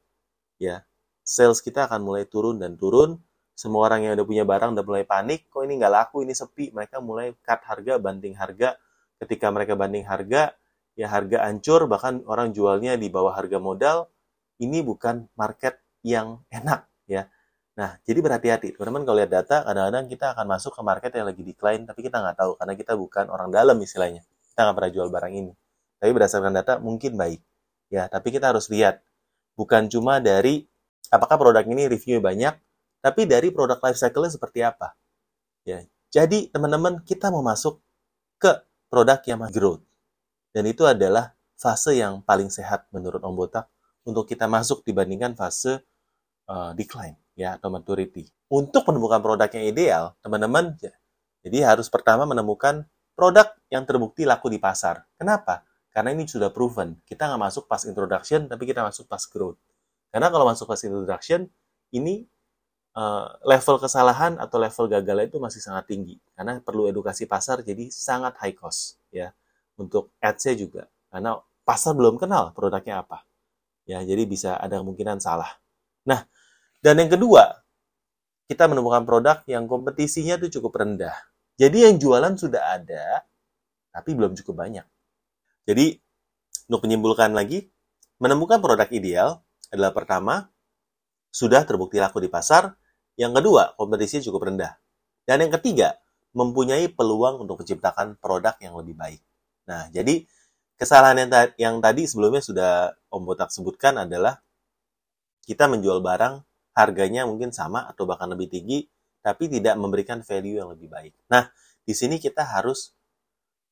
Ya, 0.61 0.87
sales 1.27 1.59
kita 1.61 1.91
akan 1.91 2.05
mulai 2.05 2.25
turun 2.29 2.61
dan 2.63 2.79
turun. 2.79 3.21
Semua 3.55 3.87
orang 3.87 4.03
yang 4.03 4.13
udah 4.19 4.27
punya 4.27 4.45
barang 4.47 4.75
udah 4.75 4.85
mulai 4.87 5.05
panik, 5.07 5.47
kok 5.47 5.63
ini 5.63 5.79
nggak 5.79 5.93
laku, 5.93 6.27
ini 6.27 6.35
sepi. 6.35 6.75
Mereka 6.75 6.99
mulai 6.99 7.35
cut 7.39 7.63
harga, 7.63 8.03
banting 8.03 8.35
harga. 8.35 8.75
Ketika 9.23 9.47
mereka 9.55 9.79
banding 9.79 10.03
harga, 10.07 10.55
ya 10.99 11.07
harga 11.07 11.47
hancur, 11.47 11.87
bahkan 11.87 12.27
orang 12.27 12.51
jualnya 12.51 12.99
di 12.99 13.07
bawah 13.09 13.35
harga 13.35 13.63
modal. 13.63 14.11
Ini 14.59 14.83
bukan 14.83 15.31
market 15.39 15.83
yang 16.03 16.43
enak, 16.51 16.87
ya 17.11 17.31
Nah, 17.75 17.99
jadi 18.07 18.23
berhati-hati. 18.23 18.79
Teman-teman 18.79 19.03
kalau 19.03 19.19
lihat 19.19 19.33
data, 19.35 19.67
kadang-kadang 19.67 20.07
kita 20.07 20.27
akan 20.31 20.47
masuk 20.47 20.73
ke 20.79 20.83
market 20.87 21.11
yang 21.11 21.27
lagi 21.27 21.43
decline, 21.43 21.83
tapi 21.83 22.01
kita 22.07 22.23
nggak 22.23 22.37
tahu 22.39 22.53
karena 22.55 22.75
kita 22.79 22.93
bukan 22.95 23.27
orang 23.35 23.51
dalam 23.51 23.77
istilahnya. 23.83 24.23
Kita 24.55 24.61
nggak 24.63 24.77
pernah 24.79 24.93
jual 24.95 25.09
barang 25.11 25.35
ini. 25.35 25.53
Tapi 26.05 26.13
berdasarkan 26.13 26.53
data 26.53 26.77
mungkin 26.85 27.17
baik. 27.17 27.41
Ya, 27.89 28.13
tapi 28.13 28.29
kita 28.29 28.53
harus 28.53 28.69
lihat. 28.69 29.01
Bukan 29.57 29.89
cuma 29.89 30.21
dari 30.21 30.69
apakah 31.09 31.41
produk 31.41 31.65
ini 31.65 31.89
reviewnya 31.89 32.21
banyak, 32.21 32.55
tapi 33.01 33.25
dari 33.25 33.49
produk 33.49 33.81
life 33.81 33.97
cycle-nya 33.97 34.37
seperti 34.37 34.61
apa. 34.61 34.93
Ya, 35.65 35.81
jadi 36.13 36.53
teman-teman 36.53 37.01
kita 37.09 37.33
mau 37.33 37.41
masuk 37.41 37.81
ke 38.37 38.53
produk 38.93 39.17
yang 39.25 39.49
growth. 39.49 39.81
Dan 40.53 40.69
itu 40.69 40.85
adalah 40.85 41.33
fase 41.57 41.97
yang 41.97 42.21
paling 42.21 42.53
sehat 42.53 42.85
menurut 42.93 43.25
Om 43.25 43.33
Botak 43.33 43.73
untuk 44.05 44.29
kita 44.29 44.45
masuk 44.45 44.85
dibandingkan 44.85 45.33
fase 45.33 45.81
uh, 46.53 46.77
decline 46.77 47.17
ya 47.33 47.57
atau 47.57 47.73
maturity. 47.73 48.29
Untuk 48.53 48.85
menemukan 48.93 49.25
produk 49.25 49.49
yang 49.57 49.65
ideal, 49.73 50.05
teman-teman 50.21 50.77
ya, 50.85 50.93
jadi 51.41 51.73
harus 51.73 51.89
pertama 51.89 52.29
menemukan 52.29 52.85
produk 53.17 53.49
yang 53.73 53.89
terbukti 53.89 54.29
laku 54.29 54.53
di 54.53 54.61
pasar. 54.61 55.09
Kenapa? 55.17 55.65
Karena 55.95 56.11
ini 56.11 56.27
sudah 56.27 56.51
proven. 56.51 56.99
Kita 57.07 57.31
nggak 57.31 57.39
masuk 57.39 57.71
pas 57.71 57.87
introduction, 57.87 58.51
tapi 58.51 58.67
kita 58.67 58.83
masuk 58.83 59.07
pas 59.07 59.23
growth. 59.31 59.63
Karena 60.11 60.27
kalau 60.27 60.43
masuk 60.51 60.67
pas 60.67 60.83
introduction, 60.83 61.47
ini 61.95 62.27
uh, 62.99 63.31
level 63.47 63.79
kesalahan 63.79 64.35
atau 64.43 64.59
level 64.59 64.91
gagal 64.91 65.19
itu 65.31 65.37
masih 65.39 65.63
sangat 65.63 65.87
tinggi. 65.87 66.19
Karena 66.35 66.59
perlu 66.59 66.91
edukasi 66.91 67.31
pasar, 67.31 67.63
jadi 67.63 67.95
sangat 67.95 68.35
high 68.43 68.59
cost. 68.59 68.99
ya 69.15 69.31
Untuk 69.79 70.11
ads-nya 70.19 70.59
juga. 70.59 70.91
Karena 71.15 71.39
pasar 71.63 71.95
belum 71.95 72.19
kenal 72.19 72.51
produknya 72.51 73.07
apa. 73.07 73.23
Ya, 73.87 74.03
jadi 74.03 74.27
bisa 74.27 74.59
ada 74.59 74.83
kemungkinan 74.83 75.23
salah. 75.23 75.63
Nah, 76.11 76.27
dan 76.83 76.99
yang 76.99 77.15
kedua, 77.15 77.63
kita 78.51 78.67
menemukan 78.67 79.07
produk 79.07 79.41
yang 79.47 79.71
kompetisinya 79.71 80.43
itu 80.43 80.59
cukup 80.59 80.83
rendah. 80.83 81.15
Jadi 81.55 81.87
yang 81.87 81.97
jualan 82.03 82.35
sudah 82.35 82.83
ada, 82.83 83.23
tapi 83.95 84.11
belum 84.11 84.35
cukup 84.43 84.59
banyak. 84.59 84.87
Jadi, 85.65 85.97
untuk 86.69 86.85
menyimpulkan 86.89 87.33
lagi, 87.33 87.69
menemukan 88.21 88.61
produk 88.61 88.89
ideal 88.93 89.45
adalah 89.73 89.93
pertama, 89.93 90.49
sudah 91.35 91.67
terbukti 91.67 91.99
laku 91.99 92.23
di 92.23 92.31
pasar. 92.31 92.77
Yang 93.19 93.43
kedua, 93.43 93.63
kompetisinya 93.75 94.23
cukup 94.29 94.53
rendah. 94.53 94.77
Dan 95.25 95.45
yang 95.45 95.53
ketiga, 95.57 95.99
mempunyai 96.35 96.91
peluang 96.91 97.47
untuk 97.47 97.63
menciptakan 97.63 98.19
produk 98.19 98.59
yang 98.59 98.75
lebih 98.75 98.99
baik. 98.99 99.23
Nah, 99.71 99.89
jadi 99.95 100.27
kesalahan 100.77 101.25
yang, 101.25 101.31
ta 101.31 101.41
yang 101.57 101.77
tadi 101.79 102.05
sebelumnya 102.05 102.43
sudah 102.43 102.93
Om 103.09 103.23
Botak 103.25 103.55
sebutkan 103.55 103.97
adalah 103.97 104.43
kita 105.47 105.71
menjual 105.71 106.03
barang 106.03 106.43
harganya 106.75 107.23
mungkin 107.25 107.55
sama 107.55 107.87
atau 107.87 108.05
bahkan 108.05 108.27
lebih 108.29 108.51
tinggi, 108.51 108.91
tapi 109.23 109.47
tidak 109.47 109.79
memberikan 109.79 110.21
value 110.21 110.59
yang 110.61 110.69
lebih 110.75 110.91
baik. 110.91 111.15
Nah, 111.31 111.49
di 111.87 111.95
sini 111.95 112.19
kita 112.19 112.43
harus 112.43 112.93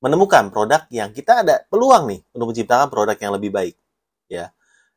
menemukan 0.02 0.50
produk 0.50 0.82
yang 0.90 1.14
kita 1.14 1.46
ada 1.46 1.62
peluang 1.70 2.10
nih 2.10 2.20
untuk 2.34 2.50
menciptakan 2.50 2.90
produk 2.90 3.14
yang 3.14 3.32
lebih 3.38 3.54
baik. 3.54 3.76
Ya, 4.26 4.50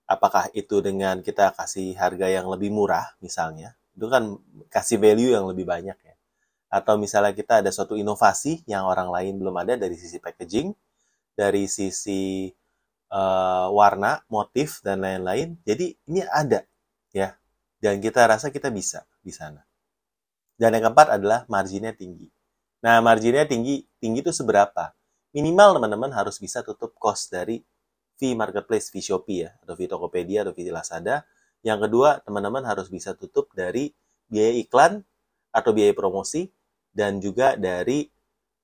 apakah 0.10 0.50
itu 0.58 0.82
dengan 0.82 1.22
kita 1.22 1.54
kasih 1.54 1.94
harga 1.94 2.26
yang 2.26 2.50
lebih 2.50 2.74
murah 2.74 3.14
misalnya, 3.22 3.78
itu 3.94 4.10
kan 4.10 4.42
kasih 4.74 4.98
value 4.98 5.38
yang 5.38 5.46
lebih 5.46 5.64
banyak 5.64 5.96
ya. 5.96 6.16
Atau 6.74 6.98
misalnya 6.98 7.38
kita 7.38 7.62
ada 7.62 7.70
suatu 7.70 7.94
inovasi 7.94 8.66
yang 8.66 8.90
orang 8.90 9.14
lain 9.14 9.38
belum 9.38 9.54
ada 9.62 9.78
dari 9.78 9.94
sisi 9.94 10.18
packaging, 10.18 10.74
dari 11.38 11.70
sisi 11.70 12.50
uh, 13.14 13.70
warna, 13.70 14.26
motif 14.28 14.82
dan 14.82 15.06
lain-lain. 15.06 15.62
Jadi 15.62 15.94
ini 16.10 16.26
ada 16.26 16.66
ya 17.14 17.38
dan 17.78 18.02
kita 18.02 18.26
rasa 18.26 18.50
kita 18.50 18.74
bisa 18.74 19.06
di 19.22 19.30
sana. 19.30 19.62
Dan 20.56 20.74
yang 20.74 20.90
keempat 20.90 21.20
adalah 21.20 21.44
marginnya 21.52 21.94
tinggi. 21.94 22.35
Nah, 22.86 23.02
marginnya 23.02 23.50
tinggi, 23.50 23.82
tinggi 23.98 24.22
itu 24.22 24.30
seberapa? 24.30 24.94
Minimal 25.34 25.82
teman-teman 25.82 26.14
harus 26.14 26.38
bisa 26.38 26.62
tutup 26.62 26.94
cost 27.02 27.34
dari 27.34 27.66
fee 28.14 28.38
marketplace, 28.38 28.94
fee 28.94 29.02
Shopee 29.02 29.50
ya, 29.50 29.58
atau 29.66 29.74
fee 29.74 29.90
Tokopedia, 29.90 30.46
atau 30.46 30.54
fee 30.54 30.70
Lazada. 30.70 31.26
Yang 31.66 31.90
kedua, 31.90 32.22
teman-teman 32.22 32.62
harus 32.62 32.94
bisa 32.94 33.18
tutup 33.18 33.50
dari 33.58 33.90
biaya 34.30 34.54
iklan 34.62 35.02
atau 35.50 35.74
biaya 35.74 35.98
promosi, 35.98 36.46
dan 36.94 37.18
juga 37.18 37.58
dari 37.58 38.06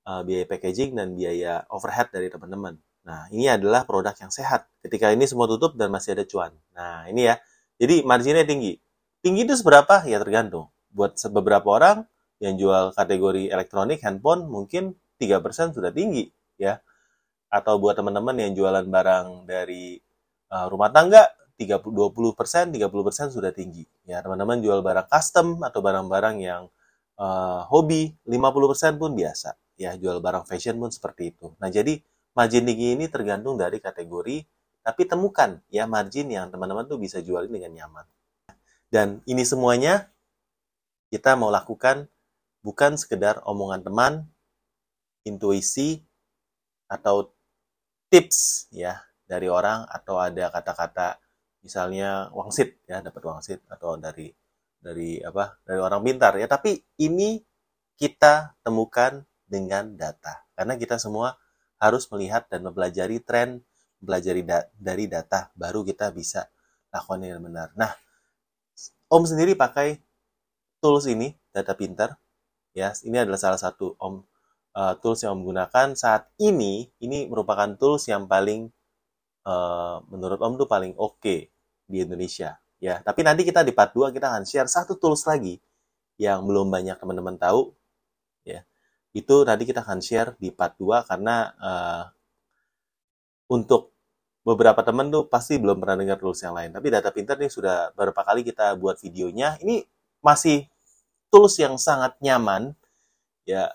uh, 0.06 0.22
biaya 0.22 0.46
packaging 0.46 0.94
dan 0.94 1.18
biaya 1.18 1.66
overhead 1.74 2.14
dari 2.14 2.30
teman-teman. 2.30 2.78
Nah, 3.02 3.26
ini 3.34 3.50
adalah 3.50 3.82
produk 3.82 4.14
yang 4.14 4.30
sehat. 4.30 4.70
Ketika 4.86 5.10
ini 5.10 5.26
semua 5.26 5.50
tutup 5.50 5.74
dan 5.74 5.90
masih 5.90 6.14
ada 6.14 6.22
cuan. 6.22 6.54
Nah, 6.78 7.10
ini 7.10 7.26
ya. 7.26 7.42
Jadi 7.82 8.06
marginnya 8.06 8.46
tinggi. 8.46 8.78
Tinggi 9.18 9.50
itu 9.50 9.58
seberapa? 9.58 10.06
Ya 10.06 10.22
tergantung. 10.22 10.70
Buat 10.94 11.18
beberapa 11.34 11.66
orang 11.74 12.06
yang 12.42 12.58
jual 12.58 12.90
kategori 12.90 13.54
elektronik, 13.54 14.02
handphone, 14.02 14.50
mungkin 14.50 14.98
3% 15.22 15.78
sudah 15.78 15.94
tinggi, 15.94 16.26
ya. 16.58 16.82
Atau 17.46 17.78
buat 17.78 17.94
teman-teman 17.94 18.34
yang 18.34 18.58
jualan 18.58 18.82
barang 18.82 19.46
dari 19.46 20.02
uh, 20.50 20.66
rumah 20.66 20.90
tangga, 20.90 21.30
30, 21.54 21.78
20%, 21.86 22.74
30% 22.74 23.30
sudah 23.30 23.54
tinggi. 23.54 23.86
Ya, 24.02 24.18
teman-teman 24.18 24.58
jual 24.58 24.82
barang 24.82 25.06
custom 25.06 25.62
atau 25.62 25.78
barang-barang 25.78 26.36
yang 26.42 26.66
uh, 27.22 27.62
hobi, 27.70 28.18
50% 28.26 28.98
pun 28.98 29.14
biasa. 29.14 29.54
Ya, 29.78 29.94
jual 29.94 30.18
barang 30.18 30.42
fashion 30.50 30.82
pun 30.82 30.90
seperti 30.90 31.30
itu. 31.30 31.54
Nah, 31.62 31.70
jadi 31.70 32.02
margin 32.34 32.66
tinggi 32.66 32.98
ini 32.98 33.06
tergantung 33.06 33.54
dari 33.54 33.78
kategori, 33.78 34.42
tapi 34.82 35.02
temukan 35.06 35.62
ya 35.70 35.86
margin 35.86 36.26
yang 36.26 36.50
teman-teman 36.50 36.90
tuh 36.90 36.98
bisa 36.98 37.22
jualin 37.22 37.54
dengan 37.54 37.70
nyaman. 37.70 38.06
Dan 38.90 39.22
ini 39.24 39.46
semuanya 39.46 40.10
kita 41.08 41.38
mau 41.38 41.48
lakukan 41.48 42.10
bukan 42.62 42.96
sekedar 42.96 43.42
omongan 43.44 43.82
teman, 43.82 44.12
intuisi, 45.26 46.02
atau 46.88 47.30
tips 48.08 48.68
ya 48.72 49.00
dari 49.28 49.48
orang 49.48 49.88
atau 49.88 50.20
ada 50.20 50.52
kata-kata 50.52 51.16
misalnya 51.64 52.28
wangsit 52.36 52.84
ya 52.84 53.00
dapat 53.00 53.22
wangsit 53.24 53.64
atau 53.70 53.96
dari 53.96 54.28
dari 54.76 55.16
apa 55.24 55.56
dari 55.64 55.80
orang 55.80 56.04
pintar 56.04 56.36
ya 56.36 56.44
tapi 56.44 56.76
ini 57.00 57.40
kita 57.96 58.52
temukan 58.60 59.24
dengan 59.48 59.96
data 59.96 60.44
karena 60.52 60.76
kita 60.76 61.00
semua 61.00 61.40
harus 61.80 62.04
melihat 62.12 62.44
dan 62.52 62.68
mempelajari 62.68 63.24
tren 63.24 63.64
mempelajari 64.04 64.42
da 64.44 64.68
dari 64.76 65.08
data 65.08 65.48
baru 65.56 65.80
kita 65.80 66.12
bisa 66.12 66.44
lakukan 66.92 67.24
dengan 67.24 67.40
benar 67.40 67.72
nah 67.72 67.96
Om 69.12 69.28
sendiri 69.28 69.52
pakai 69.52 70.00
tools 70.80 71.04
ini, 71.04 71.36
data 71.52 71.76
pinter. 71.76 72.16
Ya, 72.72 72.96
ini 73.04 73.20
adalah 73.20 73.36
salah 73.36 73.60
satu 73.60 73.96
Om 74.00 74.24
uh, 74.76 74.94
tools 75.00 75.20
yang 75.20 75.36
Om 75.40 75.52
gunakan 75.52 75.88
saat 75.92 76.32
ini. 76.40 76.88
Ini 77.00 77.28
merupakan 77.28 77.68
tools 77.76 78.08
yang 78.08 78.24
paling 78.24 78.72
uh, 79.44 80.00
menurut 80.08 80.40
Om 80.40 80.56
tuh 80.56 80.68
paling 80.68 80.96
oke 80.96 81.20
okay 81.20 81.40
di 81.84 82.00
Indonesia. 82.00 82.56
Ya, 82.82 82.98
tapi 83.04 83.22
nanti 83.22 83.46
kita 83.46 83.62
di 83.62 83.70
part 83.70 83.94
2 83.94 84.10
kita 84.10 84.26
akan 84.32 84.42
share 84.42 84.66
satu 84.66 84.98
tools 84.98 85.22
lagi 85.28 85.62
yang 86.18 86.42
belum 86.42 86.72
banyak 86.72 86.98
teman-teman 86.98 87.38
tahu. 87.38 87.70
Ya, 88.42 88.66
itu 89.14 89.46
nanti 89.46 89.68
kita 89.68 89.86
akan 89.86 90.02
share 90.02 90.34
di 90.40 90.50
part 90.50 90.74
2 90.80 91.06
karena 91.06 91.52
uh, 91.62 92.04
untuk 93.52 93.92
beberapa 94.42 94.82
teman 94.82 95.14
tuh 95.14 95.30
pasti 95.30 95.60
belum 95.62 95.78
pernah 95.78 95.94
dengar 96.00 96.18
tools 96.18 96.42
yang 96.42 96.56
lain. 96.56 96.74
Tapi 96.74 96.86
data 96.90 97.14
pinter 97.14 97.38
nih 97.38 97.52
sudah 97.52 97.94
beberapa 97.94 98.26
kali 98.26 98.42
kita 98.42 98.74
buat 98.80 98.98
videonya. 98.98 99.60
Ini 99.62 99.86
masih 100.18 100.66
tools 101.32 101.56
yang 101.56 101.80
sangat 101.80 102.12
nyaman. 102.20 102.76
Ya, 103.48 103.72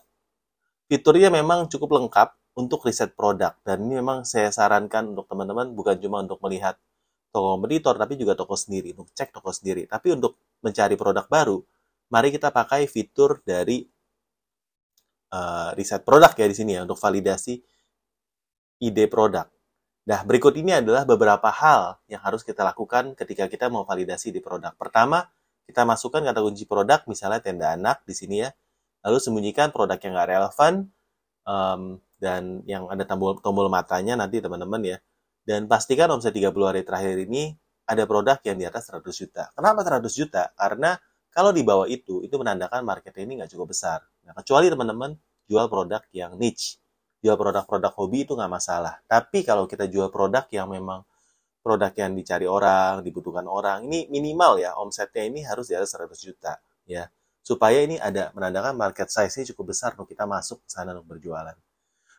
fiturnya 0.87 1.33
memang 1.33 1.65
cukup 1.67 1.97
lengkap 1.97 2.37
untuk 2.53 2.85
riset 2.85 3.17
produk. 3.17 3.57
Dan 3.65 3.89
ini 3.89 3.97
memang 3.99 4.23
saya 4.23 4.53
sarankan 4.53 5.17
untuk 5.17 5.25
teman-teman 5.25 5.73
bukan 5.73 5.97
cuma 5.97 6.21
untuk 6.21 6.37
melihat 6.45 6.77
toko 7.33 7.57
kompetitor, 7.57 7.97
tapi 7.97 8.15
juga 8.15 8.33
toko 8.37 8.53
sendiri, 8.53 8.93
untuk 8.93 9.09
cek 9.13 9.33
toko 9.33 9.49
sendiri. 9.49 9.89
Tapi 9.89 10.13
untuk 10.13 10.37
mencari 10.61 10.95
produk 10.97 11.25
baru, 11.29 11.57
mari 12.13 12.29
kita 12.33 12.49
pakai 12.53 12.87
fitur 12.89 13.41
dari 13.43 13.85
uh, 15.33 15.69
riset 15.77 16.01
produk 16.07 16.31
ya 16.33 16.47
di 16.47 16.55
sini 16.55 16.71
ya, 16.77 16.81
untuk 16.87 16.97
validasi 16.97 17.61
ide 18.81 19.05
produk. 19.09 19.49
Nah, 20.07 20.23
berikut 20.23 20.55
ini 20.55 20.71
adalah 20.71 21.03
beberapa 21.03 21.51
hal 21.51 21.99
yang 22.07 22.23
harus 22.23 22.39
kita 22.41 22.63
lakukan 22.63 23.11
ketika 23.19 23.51
kita 23.51 23.67
mau 23.67 23.83
validasi 23.83 24.31
di 24.31 24.39
produk. 24.39 24.71
Pertama, 24.79 25.27
kita 25.67 25.83
masukkan 25.83 26.23
kata 26.23 26.39
kunci 26.39 26.63
produk, 26.63 27.03
misalnya 27.11 27.43
tenda 27.43 27.75
anak 27.75 28.07
di 28.07 28.15
sini 28.15 28.47
ya. 28.47 28.49
Lalu 29.03 29.17
sembunyikan 29.19 29.75
produk 29.75 29.99
yang 29.99 30.15
nggak 30.15 30.29
relevan, 30.31 30.73
um, 31.43 31.99
dan 32.17 32.65
yang 32.65 32.89
ada 32.89 33.05
tombol, 33.05 33.37
tombol 33.43 33.67
matanya 33.69 34.17
nanti 34.17 34.41
teman-teman 34.41 34.81
ya. 34.81 34.97
Dan 35.47 35.69
pastikan 35.69 36.11
omset 36.11 36.35
30 36.35 36.51
hari 36.67 36.81
terakhir 36.83 37.19
ini 37.23 37.55
ada 37.87 38.03
produk 38.03 38.35
yang 38.43 38.57
di 38.59 38.65
atas 38.67 38.91
100 38.91 39.03
juta. 39.15 39.43
Kenapa 39.55 39.79
100 39.83 40.11
juta? 40.11 40.51
Karena 40.59 40.99
kalau 41.31 41.55
di 41.55 41.63
bawah 41.63 41.87
itu, 41.87 42.19
itu 42.25 42.35
menandakan 42.35 42.83
marketnya 42.83 43.23
ini 43.23 43.33
nggak 43.39 43.51
cukup 43.55 43.71
besar. 43.71 44.03
Nah, 44.27 44.35
kecuali 44.35 44.67
teman-teman 44.67 45.15
jual 45.47 45.65
produk 45.71 46.03
yang 46.11 46.35
niche. 46.35 46.81
Jual 47.23 47.39
produk-produk 47.39 47.93
hobi 47.95 48.27
itu 48.27 48.35
nggak 48.35 48.51
masalah. 48.51 48.99
Tapi 49.07 49.45
kalau 49.47 49.65
kita 49.65 49.87
jual 49.87 50.11
produk 50.11 50.43
yang 50.51 50.67
memang 50.69 51.07
produk 51.67 51.91
yang 51.91 52.15
dicari 52.15 52.47
orang, 52.47 53.03
dibutuhkan 53.03 53.43
orang, 53.43 53.83
ini 53.91 54.07
minimal 54.07 54.63
ya, 54.63 54.71
omsetnya 54.79 55.27
ini 55.27 55.43
harus 55.43 55.67
di 55.67 55.75
atas 55.75 55.91
100 55.99 56.15
juta. 56.23 56.55
ya 56.87 57.11
Supaya 57.43 57.83
ini 57.83 57.99
ada 57.99 58.31
menandakan 58.31 58.79
market 58.79 59.11
size-nya 59.11 59.51
cukup 59.51 59.75
besar 59.75 59.91
untuk 59.99 60.07
kita 60.15 60.23
masuk 60.23 60.63
ke 60.63 60.69
sana 60.71 60.95
untuk 60.95 61.19
berjualan. 61.19 61.55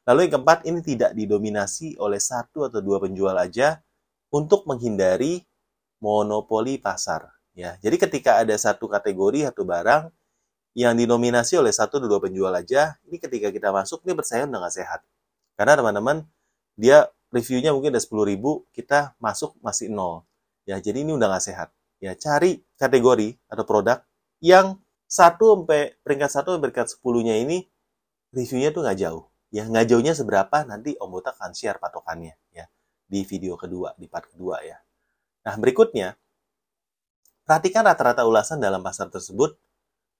Lalu 0.04 0.28
yang 0.28 0.40
keempat, 0.40 0.68
ini 0.68 0.80
tidak 0.84 1.16
didominasi 1.16 1.96
oleh 1.96 2.20
satu 2.20 2.68
atau 2.68 2.80
dua 2.84 3.00
penjual 3.00 3.36
aja 3.36 3.80
untuk 4.28 4.68
menghindari 4.68 5.44
monopoli 6.00 6.76
pasar. 6.76 7.32
Ya, 7.56 7.76
jadi 7.80 7.96
ketika 7.96 8.38
ada 8.40 8.54
satu 8.54 8.86
kategori 8.86 9.48
atau 9.48 9.66
barang 9.66 10.12
yang 10.78 10.94
dinominasi 10.94 11.58
oleh 11.58 11.74
satu 11.74 11.98
atau 11.98 12.08
dua 12.08 12.22
penjual 12.22 12.54
aja, 12.54 12.94
ini 13.08 13.18
ketika 13.18 13.50
kita 13.50 13.68
masuk 13.74 14.04
ini 14.06 14.14
bersaing 14.14 14.46
dengan 14.46 14.70
sehat. 14.70 15.02
Karena 15.58 15.74
teman-teman 15.74 16.22
dia 16.78 17.10
reviewnya 17.34 17.74
mungkin 17.76 17.94
ada 17.94 18.02
10 18.02 18.24
ribu, 18.24 18.64
kita 18.72 19.16
masuk 19.20 19.56
masih 19.60 19.92
nol. 19.92 20.24
Ya, 20.68 20.80
jadi 20.80 21.02
ini 21.04 21.16
udah 21.16 21.28
nggak 21.32 21.44
sehat. 21.44 21.68
Ya, 21.98 22.14
cari 22.14 22.62
kategori 22.78 23.36
atau 23.50 23.64
produk 23.66 24.04
yang 24.38 24.78
satu 25.08 25.56
sampai 25.56 25.96
peringkat 26.04 26.30
satu 26.30 26.54
sampai 26.54 26.68
peringkat 26.68 26.88
sepuluhnya 26.94 27.40
ini 27.40 27.64
reviewnya 28.30 28.70
tuh 28.76 28.84
nggak 28.84 28.98
jauh 29.00 29.24
ya 29.48 29.64
nggak 29.64 29.86
jauhnya 29.88 30.12
seberapa 30.12 30.68
nanti 30.68 30.94
Om 31.00 31.08
Botak 31.08 31.40
akan 31.40 31.56
share 31.56 31.80
patokannya 31.80 32.36
ya 32.52 32.68
di 33.08 33.24
video 33.24 33.56
kedua 33.56 33.96
di 33.96 34.04
part 34.04 34.28
kedua 34.28 34.60
ya 34.60 34.76
nah 35.48 35.56
berikutnya 35.56 36.12
perhatikan 37.48 37.88
rata-rata 37.88 38.28
ulasan 38.28 38.60
dalam 38.60 38.84
pasar 38.84 39.08
tersebut 39.08 39.56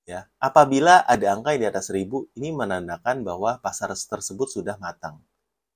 ya 0.08 0.24
apabila 0.40 1.04
ada 1.04 1.36
angka 1.36 1.52
yang 1.52 1.68
di 1.68 1.68
atas 1.68 1.92
1000 1.92 2.08
ini 2.40 2.48
menandakan 2.56 3.20
bahwa 3.20 3.60
pasar 3.60 3.92
tersebut 3.92 4.48
sudah 4.48 4.80
matang 4.80 5.20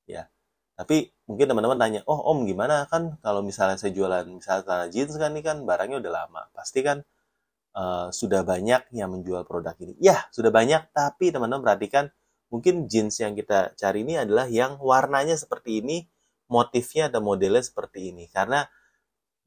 ya 0.08 0.32
tapi 0.78 1.12
mungkin 1.28 1.46
teman-teman 1.52 1.78
tanya 1.78 2.00
oh 2.08 2.18
om 2.32 2.48
gimana 2.48 2.88
kan 2.88 3.20
kalau 3.20 3.44
misalnya 3.44 3.76
saya 3.76 3.92
jualan 3.92 4.24
misalnya 4.26 4.64
tanah 4.64 4.88
jeans 4.88 5.14
kan 5.16 5.30
ini 5.36 5.42
kan 5.44 5.62
barangnya 5.68 6.00
udah 6.00 6.12
lama 6.12 6.42
pasti 6.56 6.80
kan 6.80 7.04
uh, 7.76 8.08
sudah 8.08 8.42
banyak 8.42 8.88
yang 8.96 9.12
menjual 9.12 9.44
produk 9.44 9.76
ini 9.84 9.94
ya 10.00 10.26
sudah 10.32 10.48
banyak 10.48 10.90
tapi 10.96 11.30
teman-teman 11.30 11.60
perhatikan 11.60 12.08
mungkin 12.52 12.84
jeans 12.84 13.16
yang 13.16 13.32
kita 13.32 13.72
cari 13.80 14.04
ini 14.04 14.20
adalah 14.20 14.44
yang 14.52 14.76
warnanya 14.76 15.40
seperti 15.40 15.80
ini, 15.80 16.04
motifnya 16.52 17.08
atau 17.08 17.24
modelnya 17.24 17.64
seperti 17.64 18.12
ini. 18.12 18.28
Karena 18.28 18.68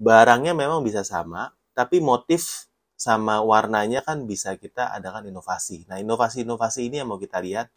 barangnya 0.02 0.58
memang 0.58 0.82
bisa 0.82 1.06
sama, 1.06 1.54
tapi 1.78 2.02
motif 2.02 2.66
sama 2.98 3.46
warnanya 3.46 4.02
kan 4.02 4.26
bisa 4.26 4.58
kita 4.58 4.90
adakan 4.90 5.30
inovasi. 5.30 5.86
Nah, 5.86 6.02
inovasi-inovasi 6.02 6.90
ini 6.90 7.06
yang 7.06 7.14
mau 7.14 7.22
kita 7.22 7.38
lihat 7.46 7.70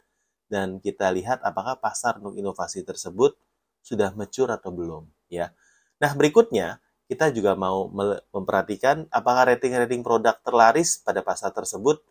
dan 0.49 0.81
kita 0.81 1.13
lihat 1.13 1.45
apakah 1.45 1.79
pasar 1.79 2.19
untuk 2.19 2.37
inovasi 2.37 2.83
tersebut 2.83 3.37
sudah 3.85 4.13
mature 4.17 4.51
atau 4.53 4.75
belum, 4.75 5.07
ya. 5.29 5.53
Nah, 6.01 6.13
berikutnya 6.17 6.83
kita 7.09 7.33
juga 7.33 7.57
mau 7.57 7.89
memperhatikan 8.35 9.09
apakah 9.09 9.49
rating-rating 9.49 10.05
produk 10.05 10.37
terlaris 10.45 11.01
pada 11.01 11.25
pasar 11.25 11.57
tersebut 11.57 12.05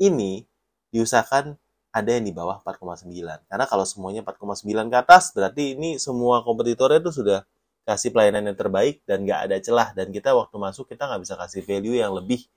ini 0.00 0.48
diusahakan 0.88 1.60
ada 1.94 2.10
yang 2.10 2.26
di 2.26 2.34
bawah 2.34 2.58
4,9. 2.64 3.06
Karena 3.46 3.64
kalau 3.70 3.86
semuanya 3.86 4.26
4,9 4.26 4.90
ke 4.90 4.96
atas, 4.98 5.30
berarti 5.30 5.78
ini 5.78 6.00
semua 6.02 6.42
kompetitornya 6.42 6.98
itu 6.98 7.14
sudah 7.14 7.46
kasih 7.86 8.10
pelayanan 8.10 8.50
yang 8.50 8.58
terbaik 8.58 9.04
dan 9.06 9.22
nggak 9.22 9.40
ada 9.46 9.56
celah. 9.62 9.88
Dan 9.94 10.10
kita 10.10 10.34
waktu 10.34 10.56
masuk, 10.58 10.90
kita 10.90 11.06
nggak 11.06 11.22
bisa 11.22 11.34
kasih 11.38 11.62
value 11.62 11.94
yang 12.02 12.10
lebih 12.16 12.50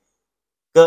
ke 0.74 0.86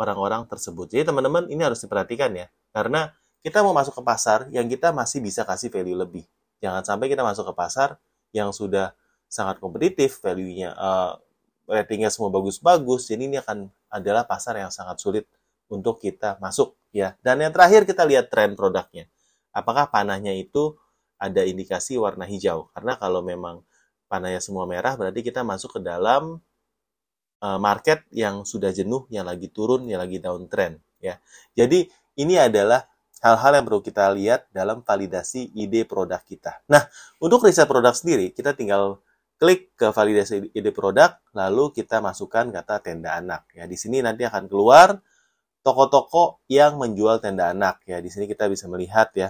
orang-orang 0.00 0.48
tersebut. 0.48 0.88
Jadi 0.88 1.12
teman-teman 1.12 1.44
ini 1.52 1.60
harus 1.60 1.84
diperhatikan 1.84 2.32
ya. 2.32 2.48
Karena 2.72 3.12
kita 3.40 3.64
mau 3.64 3.72
masuk 3.72 3.96
ke 3.96 4.02
pasar 4.04 4.48
yang 4.52 4.68
kita 4.68 4.92
masih 4.92 5.24
bisa 5.24 5.44
kasih 5.48 5.72
value 5.72 5.96
lebih. 5.96 6.24
Jangan 6.60 6.84
sampai 6.84 7.08
kita 7.08 7.24
masuk 7.24 7.48
ke 7.52 7.54
pasar 7.56 7.96
yang 8.36 8.52
sudah 8.52 8.92
sangat 9.30 9.62
kompetitif, 9.62 10.20
value-nya, 10.20 10.76
uh, 10.76 11.16
ratingnya 11.64 12.12
semua 12.12 12.28
bagus-bagus. 12.28 13.08
Jadi 13.08 13.30
ini 13.30 13.36
akan 13.40 13.70
adalah 13.88 14.28
pasar 14.28 14.60
yang 14.60 14.68
sangat 14.68 15.00
sulit 15.00 15.24
untuk 15.72 16.02
kita 16.02 16.36
masuk 16.42 16.76
ya. 16.92 17.16
Dan 17.24 17.40
yang 17.40 17.54
terakhir 17.54 17.88
kita 17.88 18.04
lihat 18.04 18.28
tren 18.28 18.58
produknya. 18.58 19.08
Apakah 19.54 19.88
panahnya 19.88 20.36
itu 20.36 20.76
ada 21.16 21.46
indikasi 21.46 21.96
warna 21.96 22.28
hijau? 22.28 22.68
Karena 22.76 22.98
kalau 23.00 23.24
memang 23.24 23.64
panahnya 24.10 24.42
semua 24.42 24.66
merah 24.66 24.98
berarti 24.98 25.22
kita 25.22 25.46
masuk 25.46 25.78
ke 25.78 25.80
dalam 25.80 26.42
uh, 27.40 27.58
market 27.62 28.02
yang 28.10 28.42
sudah 28.42 28.74
jenuh, 28.74 29.06
yang 29.08 29.24
lagi 29.24 29.48
turun, 29.48 29.86
yang 29.86 30.02
lagi 30.02 30.18
downtrend 30.18 30.82
ya. 30.98 31.16
Jadi 31.54 31.86
ini 32.18 32.34
adalah 32.36 32.89
hal-hal 33.20 33.52
yang 33.60 33.64
perlu 33.68 33.80
kita 33.84 34.08
lihat 34.16 34.48
dalam 34.50 34.80
validasi 34.80 35.52
ide 35.56 35.84
produk 35.84 36.20
kita. 36.24 36.64
Nah, 36.72 36.88
untuk 37.20 37.44
riset 37.44 37.68
produk 37.68 37.92
sendiri, 37.92 38.32
kita 38.32 38.56
tinggal 38.56 39.00
klik 39.40 39.72
ke 39.76 39.92
validasi 39.92 40.52
ide 40.52 40.72
produk, 40.72 41.16
lalu 41.36 41.72
kita 41.72 42.00
masukkan 42.00 42.48
kata 42.48 42.80
tenda 42.84 43.16
anak. 43.16 43.48
Ya, 43.56 43.64
di 43.68 43.76
sini 43.76 44.00
nanti 44.00 44.24
akan 44.24 44.48
keluar 44.48 45.00
toko-toko 45.60 46.40
yang 46.48 46.80
menjual 46.80 47.20
tenda 47.20 47.52
anak 47.52 47.84
ya. 47.84 48.00
Di 48.00 48.08
sini 48.08 48.24
kita 48.24 48.48
bisa 48.48 48.68
melihat 48.68 49.12
ya 49.12 49.28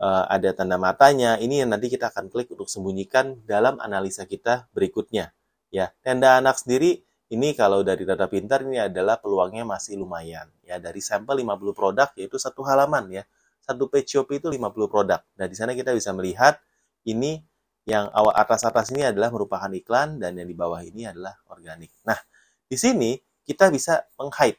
uh, 0.00 0.24
ada 0.28 0.52
tanda 0.52 0.76
matanya. 0.76 1.36
Ini 1.40 1.64
yang 1.64 1.70
nanti 1.72 1.88
kita 1.92 2.12
akan 2.12 2.28
klik 2.32 2.52
untuk 2.52 2.68
sembunyikan 2.68 3.44
dalam 3.48 3.80
analisa 3.80 4.24
kita 4.28 4.68
berikutnya. 4.76 5.32
Ya, 5.70 5.94
tenda 6.02 6.36
anak 6.36 6.58
sendiri 6.58 7.06
ini 7.30 7.54
kalau 7.54 7.86
dari 7.86 8.02
data 8.02 8.26
pintar 8.26 8.66
ini 8.66 8.82
adalah 8.82 9.22
peluangnya 9.22 9.62
masih 9.62 9.98
lumayan 9.98 10.50
ya 10.66 10.82
dari 10.82 10.98
sampel 10.98 11.38
50 11.38 11.78
produk 11.78 12.08
yaitu 12.18 12.36
satu 12.36 12.66
halaman 12.66 13.06
ya. 13.10 13.24
Satu 13.62 13.86
page 13.86 14.18
shop 14.18 14.34
itu 14.34 14.50
50 14.50 14.90
produk. 14.90 15.20
Nah, 15.38 15.46
di 15.46 15.54
sana 15.54 15.76
kita 15.76 15.94
bisa 15.94 16.10
melihat 16.10 16.58
ini 17.06 17.38
yang 17.86 18.10
awal 18.10 18.34
atas-atas 18.34 18.90
ini 18.90 19.06
adalah 19.06 19.30
merupakan 19.30 19.70
iklan 19.70 20.18
dan 20.18 20.34
yang 20.36 20.48
di 20.50 20.56
bawah 20.58 20.82
ini 20.82 21.06
adalah 21.06 21.38
organik. 21.46 21.94
Nah, 22.02 22.18
di 22.66 22.74
sini 22.74 23.14
kita 23.46 23.70
bisa 23.70 24.10
meng-hide 24.18 24.58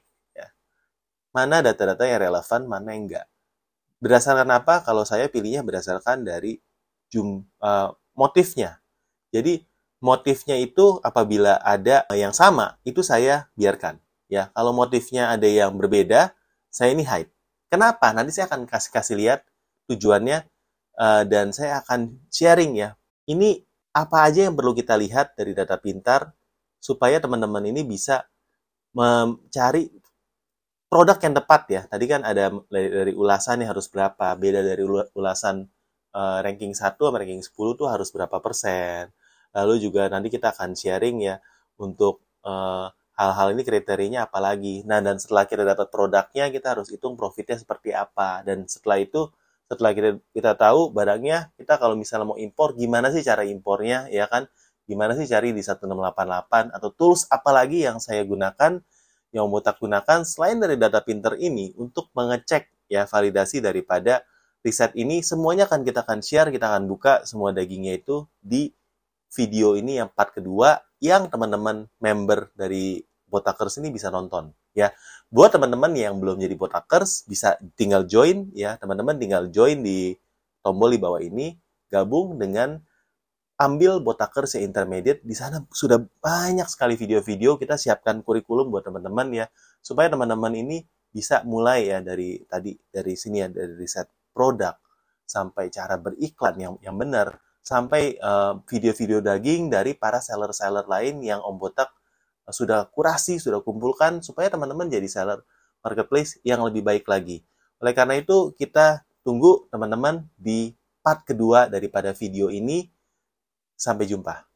mana 1.32 1.64
data-data 1.64 2.04
yang 2.04 2.20
relevan, 2.22 2.62
mana 2.68 2.88
yang 2.92 3.08
enggak. 3.08 3.26
Berdasarkan 4.04 4.50
apa? 4.52 4.84
Kalau 4.84 5.08
saya 5.08 5.32
pilihnya 5.32 5.64
berdasarkan 5.64 6.28
dari 6.28 6.60
jum, 7.08 7.48
uh, 7.64 7.90
motifnya. 8.16 8.84
Jadi 9.32 9.64
motifnya 10.02 10.58
itu 10.58 10.98
apabila 11.06 11.62
ada 11.62 12.04
yang 12.12 12.34
sama, 12.34 12.82
itu 12.84 13.06
saya 13.06 13.48
biarkan. 13.54 14.02
Ya, 14.28 14.50
kalau 14.58 14.74
motifnya 14.74 15.30
ada 15.32 15.46
yang 15.46 15.78
berbeda, 15.78 16.34
saya 16.74 16.92
ini 16.92 17.06
hide. 17.06 17.30
Kenapa? 17.72 18.12
Nanti 18.12 18.36
saya 18.36 18.50
akan 18.52 18.68
kasih 18.68 18.92
kasih 18.92 19.16
lihat 19.16 19.40
tujuannya 19.88 20.44
uh, 21.00 21.24
dan 21.24 21.56
saya 21.56 21.86
akan 21.86 22.20
sharing 22.34 22.76
ya. 22.76 22.98
Ini 23.30 23.62
apa 23.96 24.28
aja 24.28 24.50
yang 24.50 24.56
perlu 24.58 24.76
kita 24.76 24.98
lihat 24.98 25.38
dari 25.38 25.56
data 25.56 25.78
pintar 25.80 26.32
supaya 26.82 27.22
teman-teman 27.22 27.62
ini 27.70 27.86
bisa 27.86 28.26
mencari 28.96 29.88
produk 30.92 31.16
yang 31.24 31.36
tepat 31.38 31.62
ya. 31.72 31.82
Tadi 31.88 32.06
kan 32.10 32.22
ada 32.28 32.52
dari 32.68 33.14
ulasan 33.16 33.64
yang 33.64 33.72
harus 33.72 33.88
berapa, 33.88 34.36
beda 34.36 34.60
dari 34.60 34.84
ulasan 35.16 35.72
uh, 36.12 36.40
ranking 36.44 36.76
1 36.76 37.00
sama 37.00 37.18
ranking 37.20 37.44
10 37.44 37.56
tuh 37.80 37.88
harus 37.88 38.12
berapa 38.12 38.40
persen. 38.44 39.12
Lalu 39.56 39.84
juga 39.84 40.08
nanti 40.08 40.32
kita 40.32 40.56
akan 40.56 40.76
sharing 40.76 41.18
ya 41.24 41.36
untuk 41.80 42.24
eh, 42.44 42.88
hal-hal 43.22 43.54
ini 43.54 43.62
kriterianya 43.62 44.26
apa 44.26 44.40
lagi. 44.42 44.82
Nah, 44.88 45.04
dan 45.04 45.22
setelah 45.22 45.46
kita 45.46 45.62
dapat 45.62 45.88
produknya, 45.94 46.50
kita 46.50 46.74
harus 46.78 46.90
hitung 46.90 47.14
profitnya 47.14 47.62
seperti 47.62 47.94
apa. 47.94 48.42
Dan 48.42 48.66
setelah 48.66 48.98
itu, 48.98 49.30
setelah 49.70 49.92
kita 49.94 50.10
kita 50.34 50.52
tahu 50.58 50.90
barangnya, 50.90 51.54
kita 51.60 51.78
kalau 51.78 51.94
misalnya 51.94 52.34
mau 52.34 52.40
impor, 52.42 52.74
gimana 52.74 53.14
sih 53.14 53.22
cara 53.22 53.46
impornya, 53.46 54.10
ya 54.10 54.26
kan? 54.26 54.50
Gimana 54.90 55.14
sih 55.16 55.30
cari 55.30 55.54
di 55.54 55.62
1688 55.64 56.74
atau 56.74 56.90
tools 56.92 57.30
apalagi 57.32 57.86
yang 57.86 58.02
saya 58.02 58.26
gunakan 58.26 58.82
yang 59.32 59.48
mau 59.48 59.64
tak 59.64 59.80
gunakan 59.80 60.28
selain 60.28 60.60
dari 60.60 60.76
data 60.76 61.00
pinter 61.00 61.40
ini 61.40 61.72
untuk 61.80 62.12
mengecek 62.12 62.68
ya 62.92 63.08
validasi 63.08 63.64
daripada 63.64 64.28
riset 64.60 64.92
ini 65.00 65.24
semuanya 65.24 65.66
akan 65.72 65.88
kita 65.88 66.04
akan 66.04 66.20
share, 66.20 66.52
kita 66.52 66.68
akan 66.68 66.92
buka 66.92 67.24
semua 67.24 67.56
dagingnya 67.56 68.04
itu 68.04 68.28
di 68.44 68.76
video 69.32 69.80
ini 69.80 69.98
yang 69.98 70.12
part 70.12 70.36
kedua 70.36 70.80
yang 71.00 71.32
teman-teman 71.32 71.88
member 71.98 72.52
dari 72.54 73.02
Botakers 73.32 73.80
ini 73.80 73.96
bisa 73.96 74.12
nonton 74.12 74.52
ya. 74.76 74.92
Buat 75.32 75.56
teman-teman 75.56 75.96
yang 75.96 76.20
belum 76.20 76.36
jadi 76.36 76.52
Botakers 76.60 77.24
bisa 77.26 77.56
tinggal 77.80 78.04
join 78.04 78.52
ya, 78.52 78.76
teman-teman 78.76 79.16
tinggal 79.16 79.48
join 79.48 79.80
di 79.80 80.20
tombol 80.60 80.92
di 80.92 81.00
bawah 81.00 81.24
ini 81.24 81.56
gabung 81.88 82.36
dengan 82.36 82.76
ambil 83.56 84.04
Botakers 84.04 84.60
yang 84.60 84.76
intermediate. 84.76 85.24
Di 85.24 85.32
sana 85.32 85.64
sudah 85.72 86.04
banyak 86.20 86.68
sekali 86.68 87.00
video-video. 87.00 87.56
Kita 87.56 87.80
siapkan 87.80 88.20
kurikulum 88.20 88.68
buat 88.68 88.84
teman-teman 88.84 89.32
ya 89.32 89.46
supaya 89.80 90.12
teman-teman 90.12 90.52
ini 90.52 90.84
bisa 91.12 91.44
mulai 91.48 91.92
ya 91.92 92.00
dari 92.00 92.40
tadi 92.48 92.76
dari 92.88 93.14
sini 93.16 93.44
ya 93.44 93.48
dari 93.52 93.76
riset 93.76 94.08
produk 94.32 94.76
sampai 95.28 95.68
cara 95.68 96.00
beriklan 96.00 96.56
yang 96.60 96.74
yang 96.84 96.96
benar 96.96 97.36
sampai 97.62 98.18
eh, 98.18 98.54
video-video 98.66 99.22
uh, 99.22 99.26
daging 99.34 99.70
dari 99.70 99.94
para 99.94 100.18
seller-seller 100.18 100.90
lain 100.90 101.22
yang 101.22 101.40
Om 101.46 101.56
Botak 101.62 101.94
uh, 102.50 102.54
sudah 102.54 102.90
kurasi, 102.90 103.38
sudah 103.38 103.62
kumpulkan 103.62 104.20
supaya 104.26 104.50
teman-teman 104.50 104.90
jadi 104.90 105.06
seller 105.06 105.40
marketplace 105.86 106.42
yang 106.42 106.62
lebih 106.66 106.82
baik 106.82 107.06
lagi. 107.06 107.46
Oleh 107.82 107.94
karena 107.98 108.18
itu, 108.18 108.54
kita 108.54 109.06
tunggu 109.26 109.66
teman-teman 109.74 110.26
di 110.38 110.74
part 111.02 111.26
kedua 111.26 111.66
daripada 111.70 112.14
video 112.14 112.54
ini. 112.54 112.90
Sampai 113.74 114.06
jumpa. 114.06 114.51